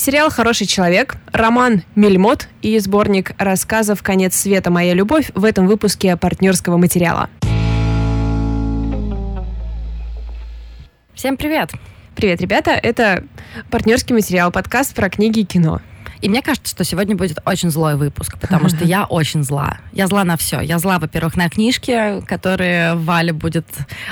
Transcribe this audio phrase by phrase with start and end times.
[0.00, 4.70] Сериал «Хороший человек», роман «Мельмот» и сборник рассказов «Конец света.
[4.70, 7.28] Моя любовь» в этом выпуске партнерского материала.
[11.12, 11.72] Всем привет!
[12.16, 12.70] Привет, ребята!
[12.70, 13.24] Это
[13.70, 15.82] партнерский материал, подкаст про книги и кино.
[16.22, 19.80] И мне кажется, что сегодня будет очень злой выпуск, потому что я очень зла.
[19.92, 20.60] Я зла на все.
[20.60, 23.66] Я зла, во-первых, на книжки, которые Валя будет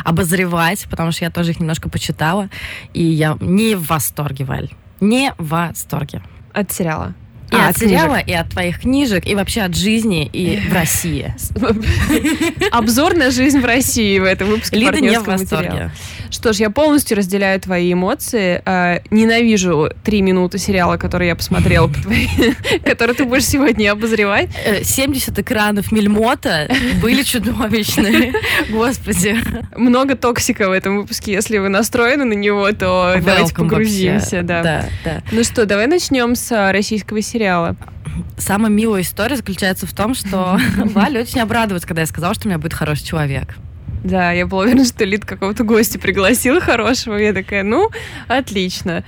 [0.05, 2.51] обозревать, потому что я тоже их немножко почитала.
[2.93, 4.69] И я не в восторге, Валь.
[5.01, 6.23] Не в восторге.
[6.53, 7.15] От сериала.
[7.51, 11.35] И а, от, сериала, и от твоих книжек, и вообще от жизни и в России.
[12.73, 15.69] Обзор на жизнь в России в этом выпуске Лида не в восторге.
[15.69, 15.93] Материала.
[16.31, 18.61] Что ж, я полностью разделяю твои эмоции.
[18.67, 21.91] Э, ненавижу три минуты сериала, который я посмотрела,
[22.85, 24.51] который ты будешь сегодня обозревать.
[24.83, 26.69] 70 э, экранов мельмота
[27.03, 28.35] были чудовищные.
[28.69, 29.39] Господи.
[29.75, 31.33] Много токсика в этом выпуске.
[31.33, 34.43] Если вы настроены на него, то давайте погрузимся.
[34.43, 34.85] Да.
[35.33, 37.77] Ну что, давай начнем с э, российского сериала сериала.
[38.37, 42.49] Самая милая история заключается в том, что Валя очень обрадовалась, когда я сказала, что у
[42.49, 43.55] меня будет хороший человек.
[44.03, 47.17] Да, я была уверена, что Лид какого-то гостя пригласила хорошего.
[47.17, 47.91] Я такая, ну,
[48.27, 49.05] отлично.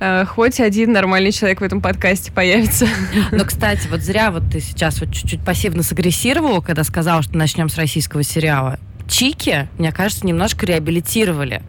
[0.00, 2.86] Э, хоть один нормальный человек в этом подкасте появится.
[3.30, 7.68] Но, кстати, вот зря вот ты сейчас вот чуть-чуть пассивно сагрессировала, когда сказала, что начнем
[7.68, 8.78] с российского сериала.
[9.08, 11.62] Чики, мне кажется, немножко реабилитировали.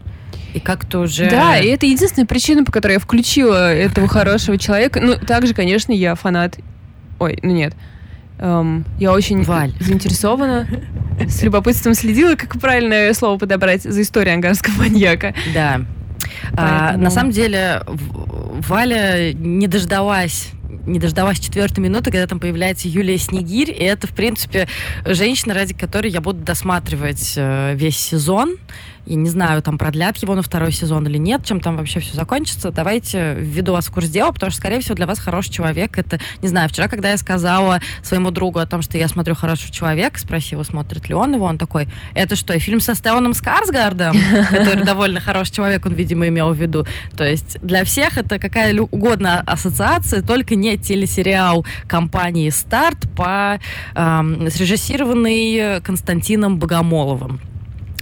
[0.54, 1.28] И как-то уже...
[1.28, 5.00] Да, и это единственная причина, по которой я включила этого хорошего человека.
[5.00, 6.58] Ну, также, конечно, я фанат...
[7.18, 7.74] Ой, ну нет.
[8.38, 9.72] Эм, я очень Валь.
[9.80, 10.66] заинтересована,
[11.26, 15.34] с любопытством следила, как правильное слово подобрать за историю ангарского маньяка.
[15.52, 15.82] Да.
[16.56, 20.52] А, на самом деле, Валя не дождалась
[20.88, 24.68] не дождалась четвертой минуты, когда там появляется Юлия Снегирь, и это, в принципе,
[25.04, 28.56] женщина, ради которой я буду досматривать э, весь сезон.
[29.08, 32.14] Я не знаю, там продлят его на второй сезон или нет, чем там вообще все
[32.14, 32.70] закончится.
[32.70, 35.96] Давайте введу вас в курс дела, потому что, скорее всего, для вас хороший человек.
[35.98, 39.72] Это, не знаю, вчера, когда я сказала своему другу о том, что я смотрю хороший
[39.72, 44.14] человек, спросила, смотрит ли он его, он такой, это что, фильм со Стелланом Скарсгардом,
[44.50, 46.86] который довольно хороший человек, он, видимо, имел в виду.
[47.16, 53.58] То есть для всех это какая угодно ассоциация, только не телесериал компании «Старт» по
[53.94, 57.40] э, срежиссированный Константином Богомоловым.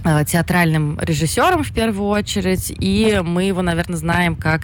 [0.07, 4.61] Э, театральным режиссером в первую очередь, и мы его, наверное, знаем как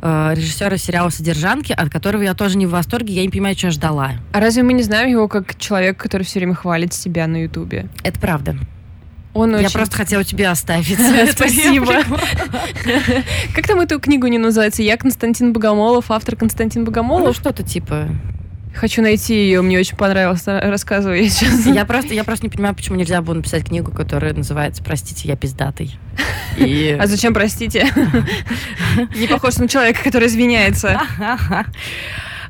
[0.00, 3.66] э, режиссера сериала «Содержанки», от которого я тоже не в восторге, я не понимаю, что
[3.66, 4.12] я ждала.
[4.32, 7.88] А разве мы не знаем его как человек, который все время хвалит себя на Ютубе?
[8.04, 8.56] Это правда.
[9.32, 9.72] Он Я очень...
[9.72, 10.96] просто хотела тебе оставить.
[11.32, 12.04] Спасибо.
[13.52, 14.84] Как там эту книгу не называется?
[14.84, 17.26] Я Константин Богомолов, автор Константин Богомолов?
[17.26, 18.10] Ну, что-то типа.
[18.74, 21.66] Хочу найти ее, мне очень понравилось, рассказываю я сейчас.
[21.66, 25.36] Я просто, я просто не понимаю, почему нельзя было написать книгу, которая называется «Простите, я
[25.36, 25.96] пиздатый».
[26.56, 26.96] И...
[27.00, 27.86] А зачем «Простите»?
[29.16, 31.00] Не похож на человека, который извиняется.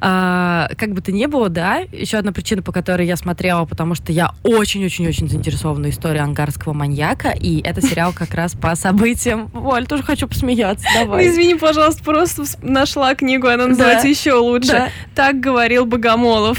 [0.00, 3.94] А, как бы то ни было, да, еще одна причина, по которой я смотрела, потому
[3.94, 9.50] что я очень-очень-очень заинтересована историей ангарского маньяка, и это сериал как раз по событиям.
[9.54, 11.24] Оль, тоже хочу посмеяться, давай.
[11.24, 14.08] Ну, извини, пожалуйста, просто нашла книгу, она называется да.
[14.08, 14.72] еще лучше.
[14.72, 14.88] Да.
[15.14, 16.58] Так говорил Богомолов.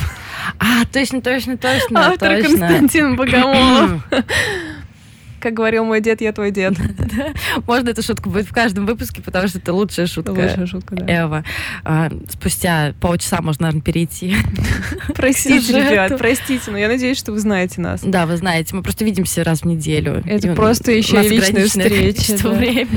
[0.59, 2.07] А, точно, точно, точно.
[2.07, 2.67] Автор точно.
[2.67, 4.01] Константин Богомолов.
[5.45, 6.73] как говорил мой дед, я твой дед.
[7.67, 10.31] Можно эту шутку будет в каждом выпуске, потому что это лучшая шутка.
[10.31, 11.23] Лучшая шутка, да.
[11.23, 11.43] Эва.
[11.83, 14.35] А, спустя полчаса можно, наверное, перейти.
[15.15, 18.01] Простите, ребят, простите, но я надеюсь, что вы знаете нас.
[18.01, 20.23] Да, вы знаете, мы просто видимся раз в неделю.
[20.25, 22.39] Это просто еще и личная встреча.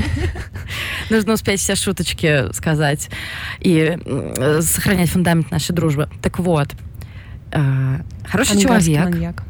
[1.11, 3.11] Нужно успеть все шуточки сказать
[3.59, 3.95] и
[4.61, 6.09] сохранять фундамент нашей дружбы.
[6.23, 6.69] Так вот,
[7.51, 9.43] а, хороший человек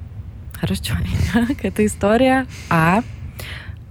[0.81, 1.63] человек.
[1.63, 3.01] Это история о,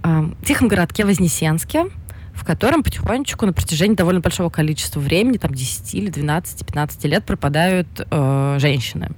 [0.03, 1.85] о тихом городке Вознесенске,
[2.33, 7.25] в котором потихонечку на протяжении довольно большого количества времени, там 10 или 12, 15 лет
[7.25, 9.09] пропадают э, женщины.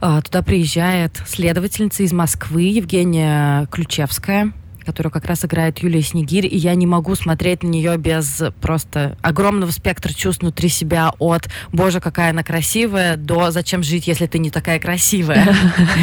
[0.00, 4.52] Э, туда приезжает следовательница из Москвы Евгения Ключевская,
[4.86, 9.18] которую как раз играет Юлия Снегирь, и я не могу смотреть на нее без просто
[9.20, 14.38] огромного спектра чувств внутри себя от «Боже, какая она красивая» до «Зачем жить, если ты
[14.38, 15.54] не такая красивая?»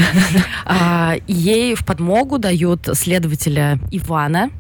[0.66, 4.52] а, Ей в подмогу дают следователя Ивана,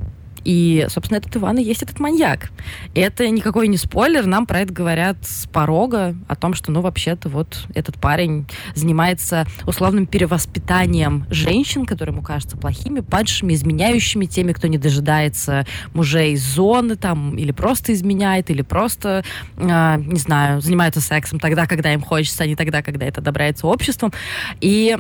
[0.44, 2.51] и, собственно, этот Иван и есть этот маньяк.
[2.95, 7.30] Это никакой не спойлер, нам про это говорят с порога, о том, что, ну, вообще-то
[7.30, 14.68] вот этот парень занимается условным перевоспитанием женщин, которые ему кажутся плохими, падшими, изменяющими теми, кто
[14.68, 19.24] не дожидается мужей зоны, там, или просто изменяет, или просто,
[19.57, 23.68] э, не знаю, занимается сексом тогда, когда им хочется, а не тогда, когда это одобряется
[23.68, 24.13] обществом.
[24.62, 24.98] И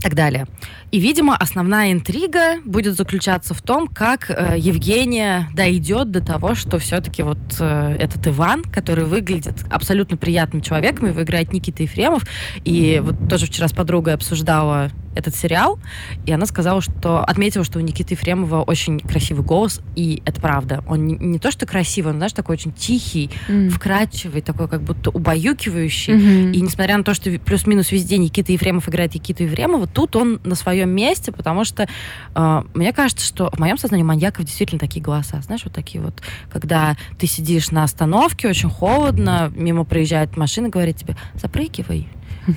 [0.00, 0.46] так далее.
[0.90, 6.78] И, видимо, основная интрига будет заключаться в том, как э, Евгения дойдет до того, что
[6.78, 12.24] все-таки вот э, этот Иван, который выглядит абсолютно приятным человеком, его играет Никита Ефремов,
[12.64, 15.78] и вот тоже вчера с подругой обсуждала этот сериал,
[16.26, 20.84] и она сказала, что отметила, что у Никиты Ефремова очень красивый голос, и это правда.
[20.86, 23.70] Он не, не то, что красивый, он, знаешь, такой очень тихий, mm.
[23.70, 26.14] вкрадчивый, такой как будто убаюкивающий.
[26.14, 26.52] Mm-hmm.
[26.52, 30.54] И несмотря на то, что плюс-минус везде Никита Ефремов играет Никиту Ефремова, тут он на
[30.54, 31.88] своем месте, потому что
[32.34, 35.40] э, мне кажется, что в моем сознании маньяков действительно такие голоса.
[35.42, 40.96] Знаешь, вот такие вот, когда ты сидишь на остановке, очень холодно, мимо проезжает машина, говорит
[40.96, 42.08] тебе, запрыгивай,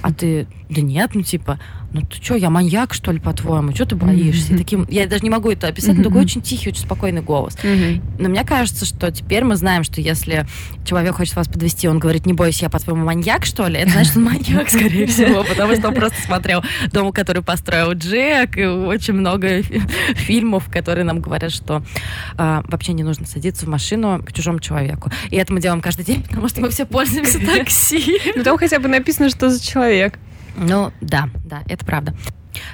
[0.02, 1.60] а ты, да нет, ну типа,
[1.94, 3.74] ну ты что, я маньяк, что ли, по-твоему?
[3.74, 4.54] Что ты боишься?
[4.54, 4.58] Mm-hmm.
[4.58, 6.04] Таким, я даже не могу это описать, mm-hmm.
[6.04, 7.58] такой очень тихий, очень спокойный голос.
[7.62, 8.02] Mm-hmm.
[8.20, 10.46] Но мне кажется, что теперь мы знаем, что если
[10.86, 13.80] человек хочет вас подвести, он говорит, не бойся, я по-твоему маньяк, что ли?
[13.80, 18.58] Это значит, он маньяк, скорее всего, потому что он просто смотрел «Дом, который построил Джек»,
[18.58, 19.62] и очень много
[20.16, 21.84] фильмов, которые нам говорят, что
[22.38, 25.12] а, вообще не нужно садиться в машину к чужому человеку.
[25.30, 28.20] И это мы делаем каждый день, потому что мы все пользуемся такси.
[28.36, 30.18] Ну там хотя бы написано, что за человек.
[30.56, 32.14] Ну, да, да, это правда.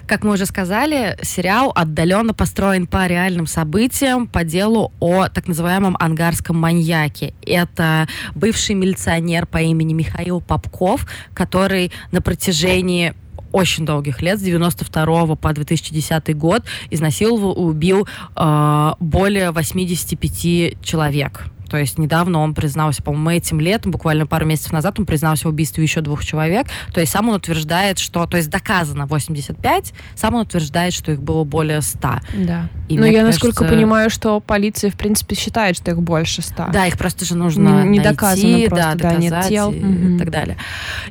[0.06, 5.96] Как мы уже сказали, сериал отдаленно построен по реальным событиям по делу о так называемом
[6.00, 7.34] ангарском маньяке.
[7.46, 13.14] Это бывший милиционер по имени Михаил Попков, который на протяжении
[13.52, 21.46] очень долгих лет, с 92 по 2010 год, изнасиловал и убил э, более 85 человек.
[21.69, 25.52] То есть недавно он признался, по-моему, этим летом, буквально пару месяцев назад, он признался в
[25.52, 26.68] убийстве еще двух человек.
[26.94, 28.25] То есть сам он утверждает, что...
[28.25, 32.00] То есть доказано 85, сам он утверждает, что их было более 100.
[32.46, 32.69] Да.
[32.88, 33.46] И Но я, кажется...
[33.46, 36.69] насколько понимаю, что полиция, в принципе, считает, что их больше 100.
[36.72, 39.72] Да, их просто же нужно Не, не найти, доказано просто, да, да, нет тел.
[39.72, 40.16] И, угу.
[40.16, 40.58] и так далее.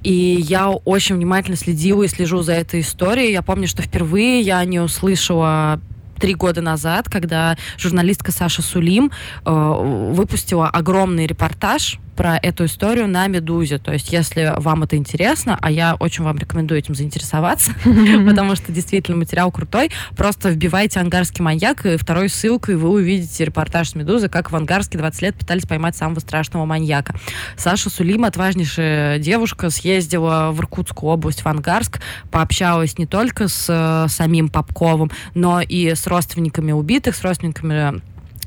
[0.02, 3.32] И я очень внимательно следила и слежу за этой историей.
[3.32, 5.80] Я помню, что впервые я не услышала
[6.18, 9.10] три года назад, когда журналистка Саша Сулим
[9.44, 13.78] э, выпустила огромный репортаж про эту историю на «Медузе».
[13.78, 18.72] То есть, если вам это интересно, а я очень вам рекомендую этим заинтересоваться, потому что
[18.72, 24.28] действительно материал крутой, просто вбивайте «Ангарский маньяк», и второй ссылкой вы увидите репортаж с «Медузы»,
[24.28, 27.14] как в Ангарске 20 лет пытались поймать самого страшного маньяка.
[27.56, 34.08] Саша Сулим, отважнейшая девушка, съездила в Иркутскую область, в Ангарск, пообщалась не только с э,
[34.08, 38.00] самим Попковым, но и с родственниками убитых, с родственниками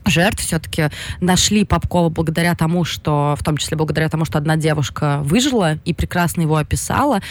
[0.09, 0.89] жертв все-таки
[1.21, 5.93] нашли Попкова благодаря тому, что, в том числе благодаря тому, что одна девушка выжила и
[5.93, 7.21] прекрасно его описала.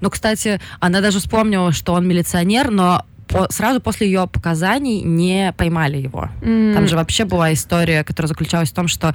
[0.00, 5.52] Но, кстати, она даже вспомнила, что он милиционер, но по, сразу после ее показаний не
[5.56, 6.30] поймали его.
[6.40, 6.74] Mm.
[6.74, 9.14] Там же вообще была история, которая заключалась в том, что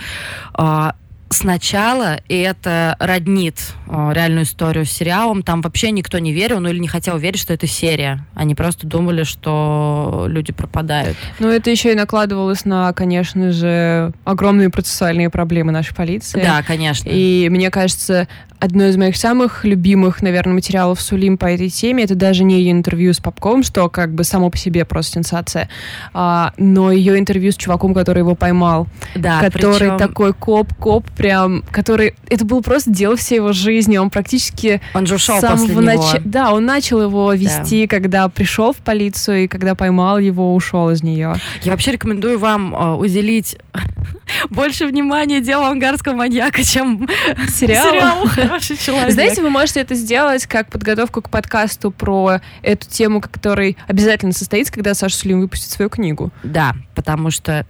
[0.57, 0.91] э,
[1.33, 6.69] сначала, и это роднит о, реальную историю с сериалом, там вообще никто не верил, ну
[6.69, 8.25] или не хотел верить, что это серия.
[8.33, 11.17] Они просто думали, что люди пропадают.
[11.39, 16.41] Ну, это еще и накладывалось на, конечно же, огромные процессуальные проблемы нашей полиции.
[16.41, 17.09] Да, конечно.
[17.11, 18.27] И мне кажется,
[18.63, 22.71] одно из моих самых любимых, наверное, материалов Сулим по этой теме, это даже не ее
[22.71, 25.69] интервью с Попковым, что как бы само по себе просто сенсация,
[26.13, 28.87] а, но ее интервью с чуваком, который его поймал.
[29.15, 29.97] Да, который причем...
[29.97, 32.15] такой коп-коп, прям, который...
[32.27, 34.81] Это было просто дело всей его жизни, он практически...
[34.93, 35.95] Он же ушел после нач...
[35.95, 36.09] него.
[36.25, 37.95] Да, он начал его вести, да.
[37.95, 41.35] когда пришел в полицию, и когда поймал его, ушел из нее.
[41.61, 43.55] Я вообще рекомендую вам э, уделить
[44.49, 47.07] больше внимания делу ангарского маньяка, чем
[47.47, 47.89] сериалу.
[47.89, 49.13] сериалу «Хороший человек».
[49.13, 54.73] Знаете, вы можете это сделать как подготовку к подкасту про эту тему, который обязательно состоится,
[54.73, 56.31] когда Саша Сулим выпустит свою книгу.
[56.43, 57.65] Да, потому что...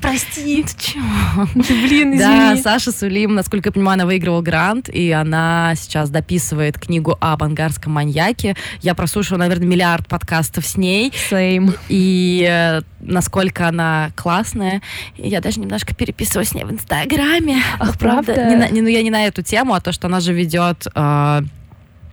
[0.00, 0.62] Прости.
[0.62, 1.48] Ты чего?
[1.54, 2.18] Блин, извини.
[2.18, 7.42] Да, Саша Сулим, насколько я понимаю, она выиграла грант, и она сейчас дописывает книгу об
[7.42, 8.54] ангарском маньяке.
[8.80, 11.12] Я прослушала, наверное, миллиард подкастов с ней.
[11.30, 11.76] Same.
[11.88, 14.82] И э, насколько она классная.
[15.16, 17.60] Я даже немножко переписываюсь с ней в Инстаграме.
[17.80, 18.34] Ах, правда?
[18.34, 18.50] правда?
[18.50, 20.86] Не, на, не, ну, я не на эту тему, а то, что она же ведет...
[20.94, 21.42] Э,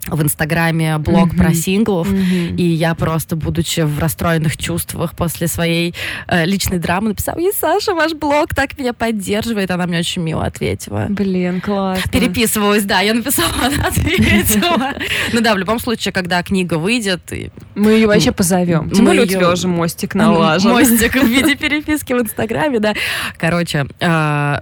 [0.07, 1.37] в Инстаграме блог mm-hmm.
[1.37, 2.55] про синглов, mm-hmm.
[2.57, 5.95] и я просто, будучи в расстроенных чувствах после своей
[6.27, 10.45] э, личной драмы, написала, и Саша, ваш блог так меня поддерживает, она мне очень мило
[10.45, 11.07] ответила.
[11.09, 12.11] Блин, классно.
[12.11, 14.93] Переписывалась, да, я написала, она ответила.
[15.33, 17.31] Ну да, в любом случае, когда книга выйдет...
[17.75, 18.89] Мы ее вообще позовем.
[18.89, 20.71] Тем более у тебя уже мостик налажен.
[20.75, 22.93] Мостик в виде переписки в Инстаграме, да.
[23.37, 24.59] Короче, э,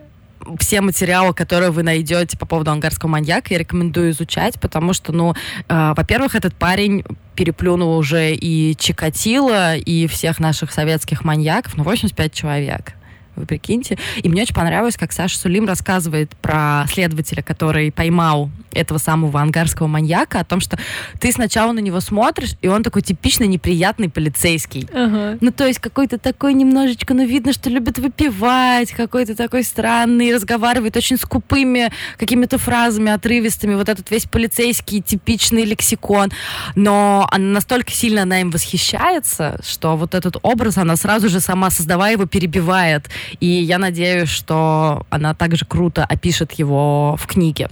[0.59, 5.33] все материалы, которые вы найдете по поводу ангарского маньяка, я рекомендую изучать, потому что, ну,
[5.67, 7.03] э, во-первых, этот парень
[7.35, 12.93] переплюнул уже и Чикатило, и всех наших советских маньяков, ну, 85 человек.
[13.35, 13.97] Вы прикиньте.
[14.21, 19.87] И мне очень понравилось, как Саша Сулим рассказывает про следователя, который поймал этого самого ангарского
[19.87, 20.77] маньяка, о том, что
[21.19, 24.87] ты сначала на него смотришь, и он такой типичный неприятный полицейский.
[24.93, 25.37] Ага.
[25.41, 30.95] Ну, то есть какой-то такой немножечко, ну, видно, что любит выпивать, какой-то такой странный, разговаривает
[30.97, 36.31] очень скупыми какими-то фразами, отрывистыми, вот этот весь полицейский типичный лексикон.
[36.75, 41.69] Но она настолько сильно она им восхищается, что вот этот образ она сразу же сама,
[41.69, 43.09] создавая его, перебивает.
[43.39, 47.69] И я надеюсь, что она также круто опишет его в книге.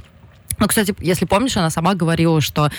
[0.62, 2.70] Ну, кстати, если помнишь, она сама говорила, что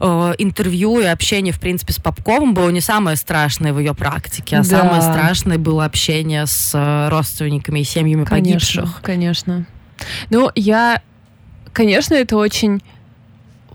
[0.00, 0.04] э,
[0.38, 4.58] интервью и общение, в принципе, с Попковым было не самое страшное в ее практике, а
[4.60, 4.64] да.
[4.64, 9.02] самое страшное было общение с э, родственниками и семьями конечно, погибших.
[9.02, 9.66] Конечно.
[10.30, 11.02] Ну, я,
[11.72, 12.82] конечно, это очень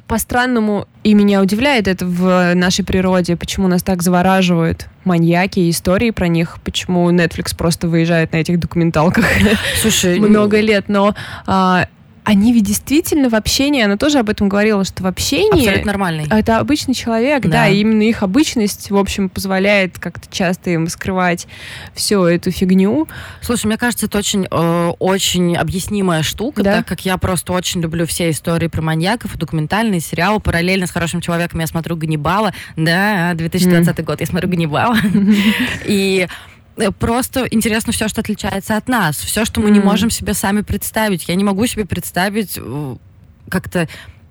[0.09, 6.27] по-странному, и меня удивляет это в нашей природе, почему нас так завораживают маньяки, истории про
[6.27, 9.25] них, почему Netflix просто выезжает на этих документалках.
[9.81, 11.13] Слушай, много лет, но
[11.45, 11.87] а,
[12.29, 15.61] они ведь действительно в общении, она тоже об этом говорила, что в общении...
[15.61, 16.27] Абсолютно нормальный.
[16.29, 20.87] Это обычный человек, да, да и именно их обычность, в общем, позволяет как-то часто им
[20.89, 21.47] скрывать
[21.95, 23.07] всю эту фигню.
[23.41, 26.75] Слушай, мне кажется, это очень, э, очень объяснимая штука, да?
[26.75, 30.39] так как я просто очень люблю все истории про маньяков, документальные сериалы.
[30.39, 32.53] Параллельно с «Хорошим человеком» я смотрю «Ганнибала».
[32.75, 34.03] Да, 2020 mm.
[34.03, 34.97] год я смотрю «Ганнибала».
[35.85, 36.27] И
[36.97, 39.73] просто интересно все, что отличается от нас, все, что мы mm.
[39.73, 41.27] не можем себе сами представить.
[41.27, 42.95] Я не могу себе представить э,
[43.49, 43.87] как-то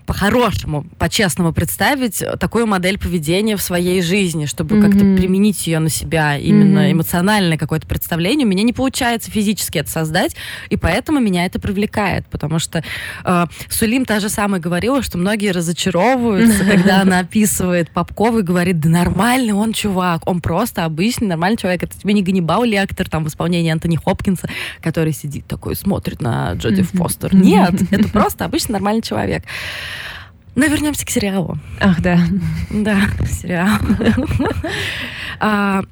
[0.08, 4.82] по-хорошему, по-честному представить такую модель поведения в своей жизни, чтобы mm-hmm.
[4.82, 6.92] как-то применить ее на себя, именно mm-hmm.
[6.92, 8.46] эмоциональное какое-то представление.
[8.46, 10.34] У меня не получается физически это создать,
[10.70, 12.82] и поэтому меня это привлекает, потому что
[13.22, 18.80] э, Сулим та же самая говорила, что многие разочаровываются, когда она описывает Попкова и говорит,
[18.80, 23.26] да нормальный он чувак, он просто обычный нормальный человек, это тебе не Ганнибал Лектор там
[23.26, 24.48] в исполнении Антони Хопкинса,
[24.80, 27.34] который сидит такой, смотрит на Джоди Фостер.
[27.34, 29.44] Нет, это просто обычный нормальный человек.
[30.54, 31.58] Но ну, вернемся к сериалу.
[31.80, 32.18] Ах, да.
[32.70, 33.78] Да, сериал.
[35.40, 35.82] А,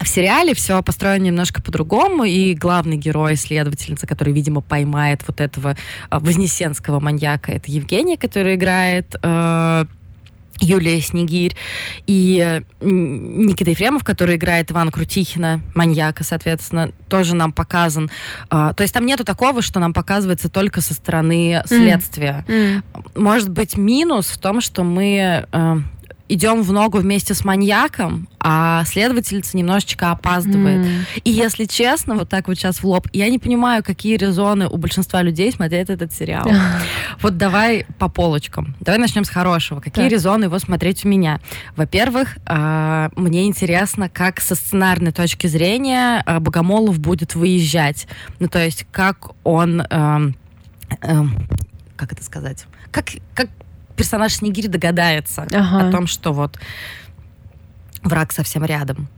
[0.00, 5.76] в сериале все построено немножко по-другому, и главный герой, следовательница, который, видимо, поймает вот этого
[6.08, 9.84] а, вознесенского маньяка, это Евгения, которая играет э,
[10.60, 11.56] Юлия Снегирь
[12.06, 18.10] и Никита Ефремов, который играет Ивана Крутихина, маньяка, соответственно, тоже нам показан.
[18.50, 22.44] А, то есть там нету такого, что нам показывается только со стороны следствия.
[22.48, 22.82] Mm.
[22.94, 23.20] Mm.
[23.20, 25.76] Может быть, минус в том, что мы э,
[26.28, 30.86] идем в ногу вместе с маньяком, а следовательница немножечко опаздывает.
[30.86, 30.90] Mm.
[31.24, 34.76] И если честно, вот так вот сейчас в лоб, я не понимаю, какие резоны у
[34.76, 36.46] большинства людей смотреть этот сериал.
[37.20, 38.74] Вот давай по полочкам.
[38.80, 39.80] Давай начнем с хорошего.
[39.80, 41.40] Какие резоны его смотреть у меня?
[41.76, 48.06] Во-первых, а, мне интересно, как со сценарной точки зрения а, Богомолов будет выезжать.
[48.40, 49.82] Ну, то есть, как он...
[49.88, 50.36] Эм,
[51.00, 51.48] эм,
[51.96, 52.66] как это сказать?
[52.90, 53.48] Как, как
[53.96, 55.88] персонаж Снегирь догадается ага.
[55.88, 56.58] о том, что вот
[58.02, 59.08] враг совсем рядом.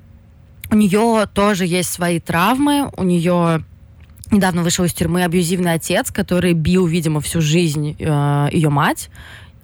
[0.70, 3.64] У нее тоже есть свои травмы, у нее
[4.30, 9.10] недавно вышел из тюрьмы абьюзивный отец, который бил, видимо, всю жизнь э, ее мать.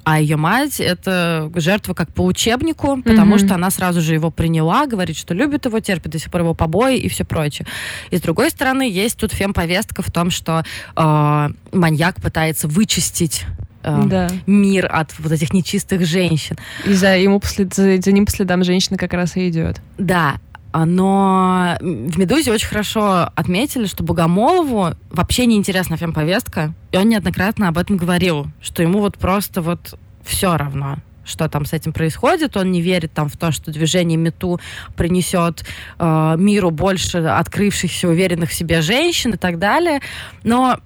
[0.04, 3.47] А ее мать это жертва как по учебнику, потому mm-hmm.
[3.47, 6.54] что она сразу же его приняла, говорит, что любит его, терпит до сих пор его
[6.54, 7.69] побои и все прочее.
[8.11, 10.64] И с другой стороны, есть тут фемповестка в том, что
[10.97, 13.45] э, маньяк пытается вычистить
[13.83, 14.29] э, да.
[14.47, 16.57] мир от вот этих нечистых женщин.
[16.87, 19.81] И за, ему послед, за, за ним по следам женщина как раз и идет.
[19.99, 20.37] Да,
[20.75, 27.69] но в «Медузе» очень хорошо отметили, что Богомолову вообще не интересна фемповестка, и он неоднократно
[27.69, 32.57] об этом говорил, что ему вот просто вот все равно что там с этим происходит.
[32.57, 34.61] Он не верит там в то, что движение Мету
[34.97, 35.65] принесет
[36.01, 40.01] э, миру больше открывшихся, уверенных в себе женщин и так далее.
[40.43, 40.81] Но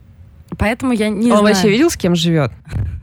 [0.58, 1.54] Поэтому я не Он знаю.
[1.54, 2.52] вообще видел, с кем живет?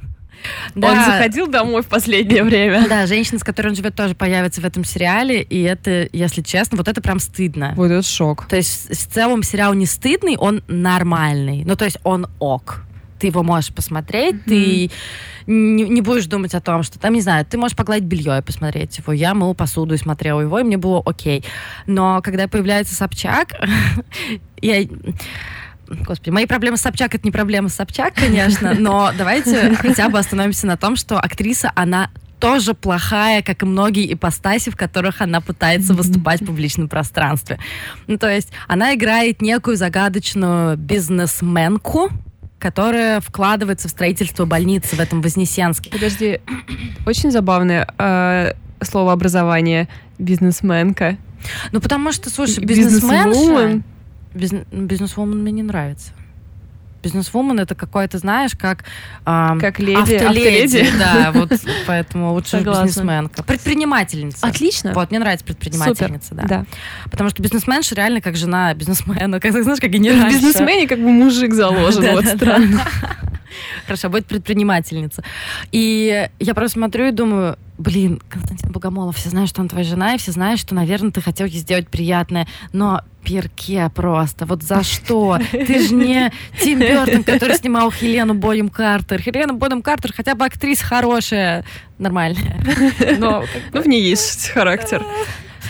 [0.76, 0.92] Да.
[0.92, 2.88] Он заходил домой в последнее время.
[2.90, 5.42] Да, женщина, с которой он живет, тоже появится в этом сериале.
[5.42, 7.74] И это, если честно, вот это прям стыдно.
[7.76, 8.46] Вот это шок.
[8.48, 11.64] То есть в целом сериал не стыдный, он нормальный.
[11.64, 12.84] Ну, то есть он ок.
[13.20, 14.44] Ты его можешь посмотреть, mm-hmm.
[14.48, 14.92] ты
[15.48, 18.42] не, не будешь думать о том, что там, не знаю, ты можешь погладить белье и
[18.42, 19.14] посмотреть его.
[19.14, 21.46] Я мыл посуду и смотрела его, и мне было окей.
[21.88, 23.54] Но когда появляется Собчак,
[24.62, 24.86] я
[25.88, 30.20] Господи, мои проблемы с Собчак— это не проблема с Собчак, конечно, но давайте хотя бы
[30.20, 32.10] остановимся на том, что актриса, она
[32.40, 37.58] тоже плохая, как и многие ипостаси, в которых она пытается выступать в публичном пространстве.
[38.08, 42.10] Ну, то есть она играет некую загадочную бизнесменку,
[42.60, 45.90] которая вкладывается в строительство больницы в этом Вознесенске.
[45.90, 46.42] Подожди,
[47.06, 49.88] очень забавное э, слово образование
[50.18, 51.18] бизнесменка.
[51.72, 53.82] Ну, потому что, слушай, бизнесменша...
[54.34, 56.12] Бизнес бизнесвумен мне не нравится.
[57.04, 58.86] Бизнесвумен это какой-то, знаешь, как...
[59.26, 60.78] Э, как леди, автоледи.
[60.78, 60.90] автоледи.
[60.98, 61.52] Да, вот
[61.86, 62.86] поэтому лучше Согласна.
[62.86, 63.44] бизнесменка.
[63.44, 64.48] Предпринимательница.
[64.48, 64.94] Отлично.
[64.94, 66.48] Вот, мне нравится предпринимательница, Супер.
[66.48, 66.48] да.
[66.48, 66.66] да.
[67.12, 70.38] Потому что бизнесменша реально как жена бизнесмена, как, знаешь, как генеральша.
[70.38, 72.82] В бизнесмене как бы мужик заложен, вот странно.
[73.86, 75.24] Хорошо, будет предпринимательница.
[75.72, 80.16] И я просто смотрю и думаю, блин, Константин Богомолов, все знают, что он твоя жена,
[80.16, 84.84] и все знают, что, наверное, ты хотел ей сделать приятное, но перке просто, вот за
[84.84, 85.38] что?
[85.52, 89.22] Ты же не Тим Бертон, который снимал Хелену Бодем Картер.
[89.22, 91.66] Хелена Бодем Картер хотя бы актриса хорошая,
[91.98, 92.60] нормальная.
[93.18, 95.06] Но, ну, в ней есть характер.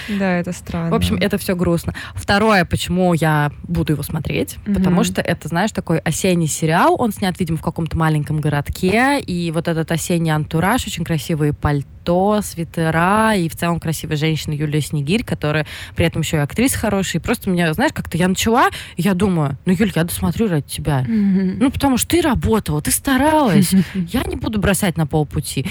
[0.09, 0.91] Да, это странно.
[0.91, 1.93] В общем, это все грустно.
[2.15, 4.73] Второе, почему я буду его смотреть, mm-hmm.
[4.75, 6.95] потому что это, знаешь, такой осенний сериал.
[6.99, 12.41] Он снят, видимо, в каком-то маленьком городке, и вот этот осенний антураж, очень красивые пальто,
[12.41, 17.21] свитера, и в целом красивая женщина Юлия Снегирь, которая при этом еще и актриса хорошая.
[17.21, 21.01] И просто меня, знаешь, как-то я начала, я думаю, ну, Юль, я досмотрю ради тебя.
[21.01, 21.57] Mm-hmm.
[21.59, 23.71] Ну, потому что ты работала, ты старалась.
[23.93, 25.65] Я не буду бросать на полпути.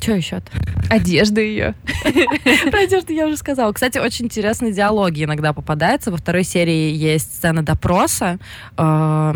[0.00, 0.42] Что еще?
[0.90, 1.74] Одежда ее.
[2.70, 3.72] Про одежду я уже сказала.
[3.72, 6.10] Кстати, очень интересные диалоги иногда попадаются.
[6.10, 8.38] Во второй серии есть сцена допроса.
[8.76, 9.34] Э,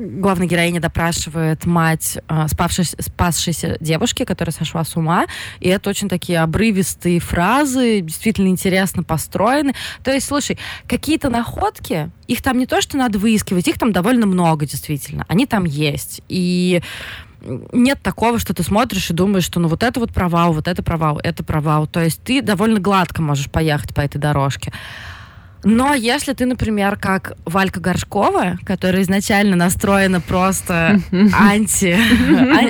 [0.00, 5.26] главная героиня допрашивает мать э, спасшейся девушки, которая сошла с ума.
[5.60, 9.74] И это очень такие обрывистые фразы, действительно интересно построены.
[10.02, 14.26] То есть, слушай, какие-то находки, их там не то, что надо выискивать, их там довольно
[14.26, 15.24] много, действительно.
[15.28, 16.22] Они там есть.
[16.28, 16.82] И
[17.42, 20.82] нет такого, что ты смотришь и думаешь, что ну вот это вот провал, вот это
[20.82, 21.86] провал, это провал.
[21.86, 24.72] То есть ты довольно гладко можешь поехать по этой дорожке.
[25.62, 31.98] Но если ты, например, как Валька Горшкова, которая изначально настроена просто анти,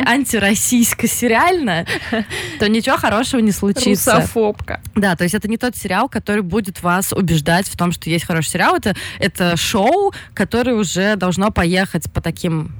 [0.09, 1.87] антироссийско-сериально,
[2.59, 4.17] то ничего хорошего не случится.
[4.17, 4.81] Русофобка.
[4.97, 8.25] Да, то есть это не тот сериал, который будет вас убеждать в том, что есть
[8.27, 8.75] хороший сериал.
[8.75, 12.73] Это, это шоу, которое уже должно поехать по таким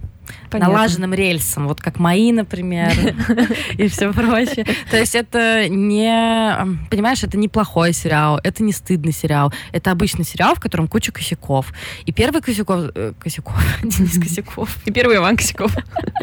[0.51, 0.75] Понятно.
[0.75, 2.93] налаженным рельсом, вот как мои, например,
[3.79, 4.67] и все прочее.
[4.91, 6.57] То есть это не,
[6.91, 11.13] понимаешь, это не плохой сериал, это не стыдный сериал, это обычный сериал, в котором куча
[11.13, 11.73] косяков.
[12.07, 14.77] И первый косяков, э, косяков, Денис Косяков.
[14.85, 15.75] И первый Иван Косяков.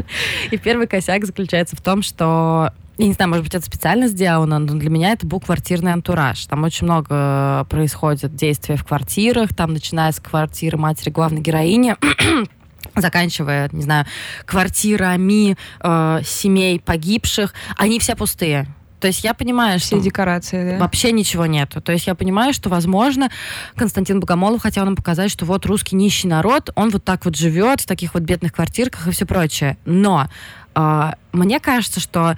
[0.52, 4.58] И первый косяк заключается в том, что я не знаю, может быть, это специально сделано,
[4.58, 6.44] но для меня это был квартирный антураж.
[6.48, 11.96] Там очень много происходит действия в квартирах, там начиная с квартиры матери главной героини,
[13.02, 14.06] заканчивая, не знаю,
[14.46, 18.68] квартирами э, семей погибших, они все пустые.
[19.00, 20.78] То есть я понимаю, Все что декорации, да?
[20.80, 21.82] вообще ничего нету.
[21.82, 23.30] То есть я понимаю, что, возможно,
[23.76, 27.82] Константин Богомолов хотел нам показать, что вот русский нищий народ, он вот так вот живет
[27.82, 29.78] в таких вот бедных квартирках и все прочее.
[29.86, 30.28] Но
[30.76, 32.36] э, мне кажется, что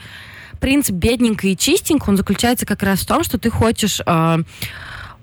[0.60, 4.02] принцип бедненько и чистенько, он заключается как раз в том, что ты хочешь...
[4.06, 4.40] Э,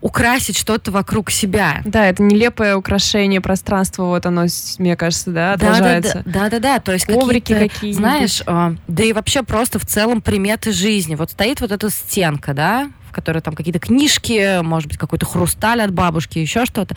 [0.01, 1.83] украсить что-то вокруг себя.
[1.85, 4.47] Да, это нелепое украшение пространства, вот оно,
[4.79, 6.23] мне кажется, да, отражается.
[6.25, 11.15] Да-да-да, то есть коврики какие знаешь, э, да и вообще просто в целом приметы жизни.
[11.15, 15.91] Вот стоит вот эта стенка, да, которые там какие-то книжки, может быть, какой-то хрусталь от
[15.91, 16.95] бабушки, еще что-то.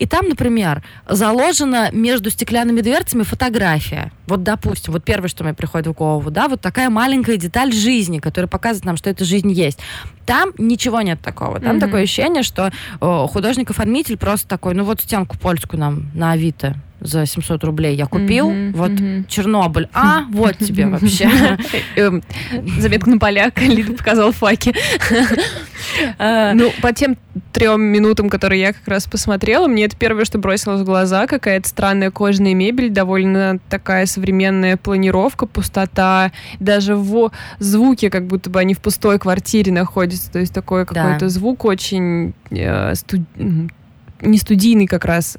[0.00, 4.10] И там, например, заложена между стеклянными дверцами фотография.
[4.26, 8.18] Вот, допустим, вот первое, что мне приходит в голову, да, вот такая маленькая деталь жизни,
[8.18, 9.78] которая показывает нам, что эта жизнь есть.
[10.26, 11.60] Там ничего нет такого.
[11.60, 11.80] Там mm-hmm.
[11.80, 17.64] такое ощущение, что художник-оформитель просто такой, ну вот стенку польскую нам на Авито за 700
[17.64, 18.50] рублей я купил.
[18.50, 19.26] Mm-hmm, вот mm-hmm.
[19.28, 19.88] Чернобыль.
[19.92, 21.30] А, вот тебе вообще.
[21.96, 22.22] Эм,
[22.78, 23.60] заметка на поляк.
[23.60, 24.74] Лида показал факи.
[26.18, 27.16] А, ну, по тем
[27.52, 31.68] трем минутам, которые я как раз посмотрела, мне это первое, что бросилось в глаза, какая-то
[31.68, 38.74] странная кожаная мебель, довольно такая современная планировка, пустота, даже в звуке, как будто бы они
[38.74, 42.94] в пустой квартире находятся, то есть такой какой-то звук очень э,
[44.22, 45.38] не студийный как раз,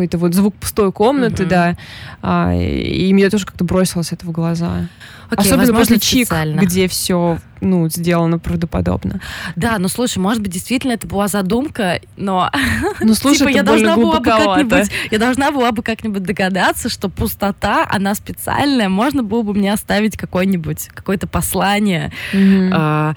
[0.00, 1.48] какой-то вот звук пустой комнаты, mm-hmm.
[1.48, 1.76] да.
[2.22, 4.88] А, и мне тоже как-то бросилось это в глаза.
[5.30, 6.58] Okay, Особенно после Чик, специально.
[6.58, 9.20] где все ну, сделано правдоподобно.
[9.56, 12.50] Да, ну слушай, может быть, действительно это была задумка, но
[13.00, 17.10] ну, слушай, типа, я должна была бы как-нибудь, я должна была бы как-нибудь догадаться, что
[17.10, 22.10] пустота, она специальная, можно было бы мне оставить какое-нибудь, какое-то послание.
[22.32, 22.70] Mm-hmm.
[22.72, 23.14] А,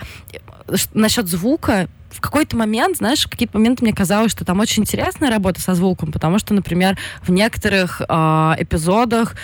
[0.94, 5.30] насчет звука, в какой-то момент, знаешь, в какие-то моменты мне казалось, что там очень интересная
[5.30, 8.06] работа со звуком, потому что, например, в некоторых э,
[8.60, 9.36] эпизодах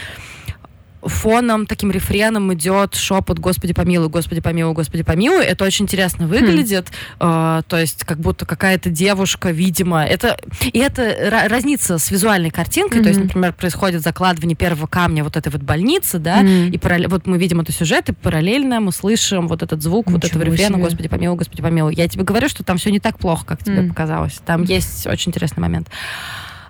[1.02, 5.46] фоном, таким рефреном идет шепот «Господи помилуй, Господи помилуй, Господи помилуй».
[5.46, 6.88] Это очень интересно выглядит.
[7.20, 7.28] Хм.
[7.28, 10.04] Э, то есть как будто какая-то девушка, видимо...
[10.06, 13.00] Это, и это разница с визуальной картинкой.
[13.00, 13.04] Mm-hmm.
[13.04, 16.70] То есть, например, происходит закладывание первого камня вот этой вот больницы, да, mm-hmm.
[16.70, 20.18] и параллель, вот мы видим этот сюжет, и параллельно мы слышим вот этот звук Ничего
[20.18, 20.84] вот этого рефрена себе.
[20.84, 21.96] «Господи помилуй, Господи помилуй».
[21.96, 23.90] Я тебе говорю, что там все не так плохо, как тебе mm-hmm.
[23.90, 24.40] показалось.
[24.46, 25.90] Там есть очень интересный момент.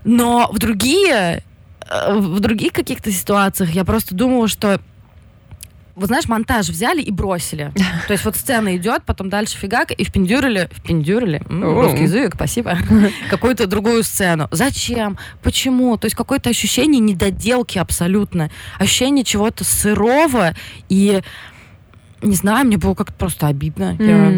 [0.03, 1.43] Но в другие,
[1.89, 4.79] в других каких-то ситуациях я просто думала, что
[5.99, 7.73] вот знаешь, монтаж взяли и бросили.
[8.07, 12.77] То есть вот сцена идет, потом дальше фигак, и впендюрили, впендюрили, русский язык, спасибо,
[13.29, 14.47] какую-то другую сцену.
[14.51, 15.17] Зачем?
[15.43, 15.97] Почему?
[15.97, 18.49] То есть какое-то ощущение недоделки абсолютно.
[18.77, 20.55] Ощущение чего-то сырого
[20.87, 21.21] и
[22.21, 23.95] не знаю, мне было как-то просто обидно.
[23.97, 24.07] Mm.
[24.07, 24.29] Я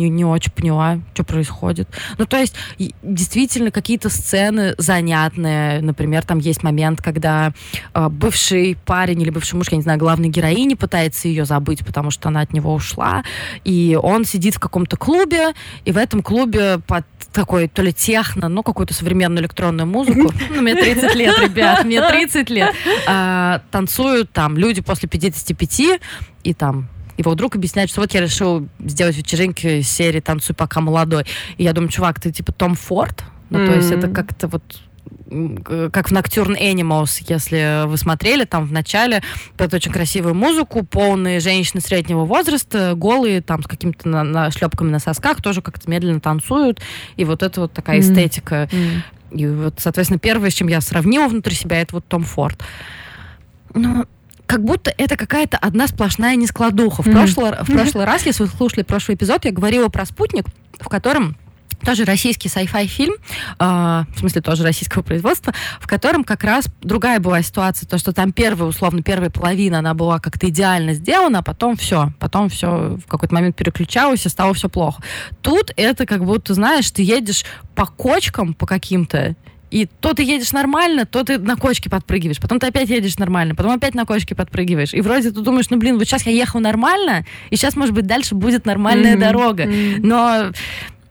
[0.00, 1.88] не, не очень поняла, что происходит.
[2.18, 2.54] Ну, то есть,
[3.02, 5.80] действительно, какие-то сцены занятные.
[5.80, 7.52] Например, там есть момент, когда
[7.94, 12.10] э, бывший парень или бывший муж, я не знаю, главной героини пытается ее забыть, потому
[12.10, 13.24] что она от него ушла.
[13.64, 15.52] И он сидит в каком-то клубе,
[15.84, 20.32] и в этом клубе под такой то ли техно, ну, какую-то современную электронную музыку.
[20.50, 22.74] Ну, мне 30 лет, ребят, мне 30 лет.
[23.06, 26.00] А, танцуют там люди после 55,
[26.42, 26.88] и там
[27.20, 31.24] его друг объясняет, что вот я решил сделать вечеринки серии «Танцуй пока молодой».
[31.56, 33.24] И я думаю, чувак, ты типа Том Форд?
[33.50, 33.66] Ну, mm-hmm.
[33.66, 34.62] то есть это как-то вот
[35.92, 39.22] как в Nocturne Animals, если вы смотрели, там в начале
[39.56, 44.90] под очень красивую музыку, полные женщины среднего возраста, голые, там с какими-то на, на шлепками
[44.90, 46.80] на сосках, тоже как-то медленно танцуют,
[47.16, 48.12] и вот это вот такая mm-hmm.
[48.12, 48.68] эстетика.
[48.72, 49.36] Mm-hmm.
[49.36, 52.60] И вот, соответственно, первое, с чем я сравнила внутри себя, это вот Том Форд.
[53.72, 54.04] Ну,
[54.50, 57.04] как будто это какая-то одна сплошная нескладуха.
[57.04, 57.12] В, mm-hmm.
[57.12, 60.44] прошлый, в прошлый раз, если вы слушали прошлый эпизод, я говорила про спутник,
[60.80, 61.36] в котором
[61.84, 63.64] тоже российский sci-fi фильм, э,
[64.12, 68.32] в смысле тоже российского производства, в котором как раз другая была ситуация, то, что там
[68.32, 73.08] первая, условно, первая половина, она была как-то идеально сделана, а потом все, потом все в
[73.08, 75.00] какой-то момент переключалось, и стало все плохо.
[75.42, 77.44] Тут это как будто, знаешь, ты едешь
[77.76, 79.36] по кочкам, по каким-то,
[79.70, 83.54] и то ты едешь нормально, то ты на кочке подпрыгиваешь, потом ты опять едешь нормально,
[83.54, 84.92] потом опять на кочке подпрыгиваешь.
[84.94, 88.06] И вроде ты думаешь, ну блин, вот сейчас я ехал нормально, и сейчас, может быть,
[88.06, 89.20] дальше будет нормальная mm-hmm.
[89.20, 89.64] дорога.
[89.64, 90.00] Mm-hmm.
[90.02, 90.52] Но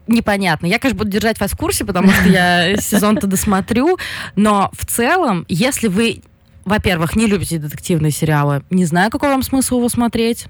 [0.08, 0.66] непонятно.
[0.66, 3.98] Я, конечно, буду держать вас в курсе, потому что я сезон-то досмотрю.
[4.36, 6.22] Но в целом, если вы,
[6.66, 10.48] во-первых, не любите детективные сериалы, не знаю, какой вам смысл его смотреть.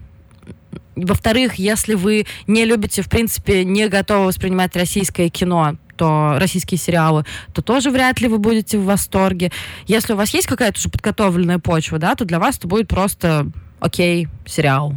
[0.96, 7.26] Во-вторых, если вы не любите, в принципе, не готовы воспринимать российское кино, то российские сериалы,
[7.54, 9.52] то тоже вряд ли вы будете в восторге.
[9.86, 13.48] Если у вас есть какая-то уже подготовленная почва, да, то для вас это будет просто
[13.82, 14.96] окей, сериал.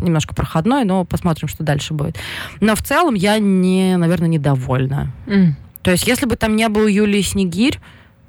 [0.00, 2.16] Немножко проходной, но посмотрим, что дальше будет.
[2.60, 5.12] Но в целом я не, наверное, недовольна.
[5.26, 5.52] Mm.
[5.82, 7.78] То есть, если бы там не был Юлии Снегирь,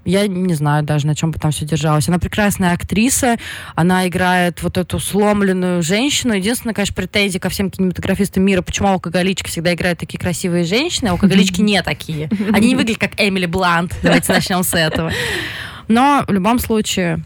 [0.05, 2.07] я не знаю даже, на чем бы там все держалось.
[2.07, 3.37] Она прекрасная актриса,
[3.75, 6.33] она играет вот эту сломленную женщину.
[6.33, 11.11] Единственное, конечно, претензия ко всем кинематографистам мира, почему алкоголички всегда играют такие красивые женщины, а
[11.11, 12.29] алкоголички не такие.
[12.51, 13.95] Они не выглядят как Эмили Блант.
[14.03, 15.11] Давайте начнем с этого.
[15.87, 17.23] Но в любом случае,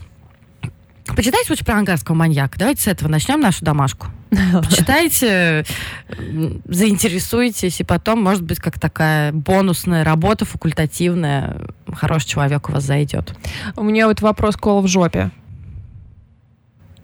[1.15, 2.59] Почитайте лучше про ангарского маньяка.
[2.59, 4.07] Давайте с этого начнем нашу домашку.
[4.63, 5.65] Почитайте,
[6.65, 11.61] заинтересуйтесь, и потом, может быть, как такая бонусная работа, факультативная,
[11.93, 13.33] хороший человек у вас зайдет.
[13.75, 15.31] У меня вот вопрос кол в жопе.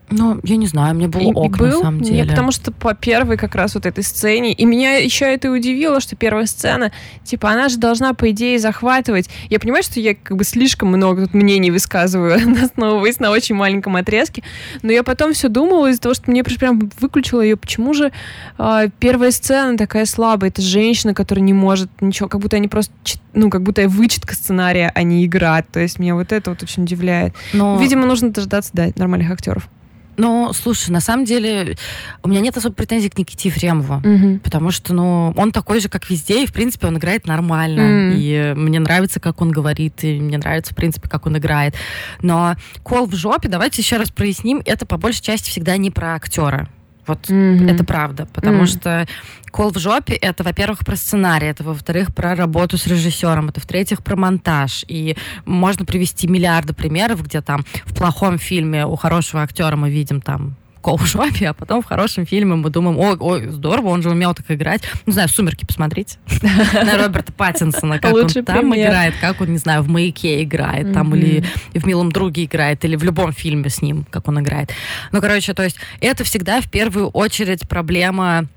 [0.10, 1.66] Ну, я не знаю, мне было ок, был?
[1.66, 2.22] на самом деле.
[2.22, 6.00] Нет, потому что по первой как раз вот этой сцене, и меня еще это удивило,
[6.00, 6.92] что первая сцена,
[7.24, 9.30] типа, она же должна, по идее, захватывать.
[9.50, 13.96] Я понимаю, что я как бы слишком много тут мнений высказываю, основываясь на очень маленьком
[13.96, 14.44] отрезке,
[14.82, 18.12] но я потом все думала из-за того, что мне прям выключила ее, почему же
[18.58, 22.94] э, первая сцена такая слабая, это женщина, которая не может ничего, как будто они просто,
[23.34, 26.84] ну, как будто вычетка сценария, а не игра, то есть меня вот это вот очень
[26.84, 27.34] удивляет.
[27.54, 27.80] Но...
[27.80, 29.68] Видимо, нужно дождаться, да, нормальных актеров.
[30.18, 31.76] Ну, слушай, на самом деле
[32.22, 34.40] у меня нет особо претензий к Никите Ефремову, угу.
[34.44, 38.18] потому что, ну, он такой же, как везде, и, в принципе, он играет нормально, угу.
[38.18, 41.76] и мне нравится, как он говорит, и мне нравится, в принципе, как он играет.
[42.22, 46.16] Но «Кол в жопе», давайте еще раз проясним, это по большей части всегда не про
[46.16, 46.70] актера.
[47.06, 47.72] Вот mm-hmm.
[47.72, 48.80] это правда, потому mm-hmm.
[48.80, 49.08] что
[49.52, 54.04] кол в жопе это, во-первых, про сценарий, это, во-вторых, про работу с режиссером, это, в-третьих,
[54.04, 54.86] про монтаж.
[54.88, 60.22] И можно привести миллиарды примеров, где там в плохом фильме у хорошего актера мы видим
[60.22, 64.12] там в жопе, а потом в хорошем фильме мы думаем, ой, ой, здорово, он же
[64.12, 64.82] умел так играть.
[65.06, 66.18] Не знаю, «Сумерки» посмотрите.
[66.74, 71.16] На Роберта Паттинсона, как он там играет, как он, не знаю, в «Маяке» играет, там,
[71.16, 71.44] или
[71.74, 74.72] в «Милом друге» играет, или в любом фильме с ним, как он играет.
[75.12, 78.48] Ну, короче, то есть это всегда в первую очередь проблема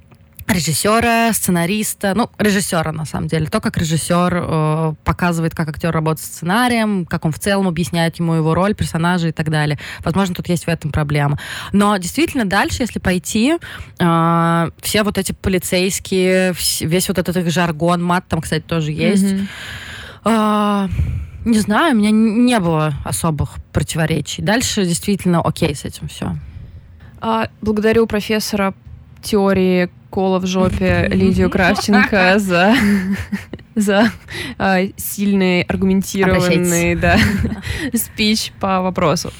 [0.48, 3.46] режиссера, сценариста, ну, режиссера, на самом деле.
[3.46, 8.18] То, как режиссер э, показывает, как актер работает с сценарием, как он в целом объясняет
[8.18, 9.78] ему его роль, персонажа и так далее.
[10.04, 11.38] Возможно, тут есть в этом проблема.
[11.72, 13.56] Но действительно, дальше, если пойти,
[13.98, 19.24] э, все вот эти полицейские, весь вот этот их жаргон, мат там, кстати, тоже есть.
[19.24, 19.48] Mm-hmm.
[20.26, 20.88] Э,
[21.44, 24.42] не знаю, у меня не было особых противоречий.
[24.42, 26.36] Дальше действительно окей с этим все.
[27.20, 28.74] А, благодарю профессора
[29.22, 32.74] теории укола в жопе Лидию Кравченко за,
[33.74, 34.10] за
[34.58, 37.18] э, сильный, аргументированный да,
[37.94, 39.30] спич по вопросу.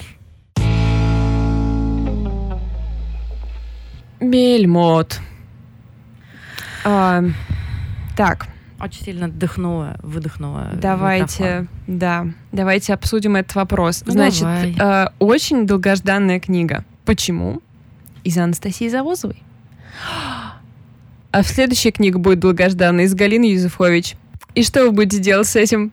[4.21, 5.19] Бельмот.
[6.85, 7.25] А,
[8.15, 8.47] так.
[8.79, 10.73] Очень сильно вдохнула, выдохнула.
[10.75, 14.03] Давайте, да, давайте обсудим этот вопрос.
[14.05, 16.85] Ну, Значит, э, очень долгожданная книга.
[17.07, 17.63] Почему?
[18.25, 19.43] Из Анастасии Завозовой.
[21.37, 24.15] А в следующей книга будет долгожданная из Галины Юзефович.
[24.55, 25.93] И что вы будете делать с этим?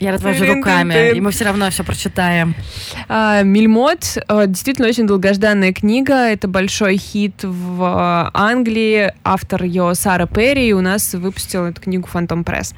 [0.00, 2.54] Я развожу руками, и мы все равно все прочитаем.
[3.06, 6.14] А, Мильмот а, действительно очень долгожданная книга.
[6.14, 9.12] Это большой хит в а, Англии.
[9.24, 10.68] Автор ее Сара Перри.
[10.68, 12.74] И у нас выпустил эту книгу Фантом Пресс.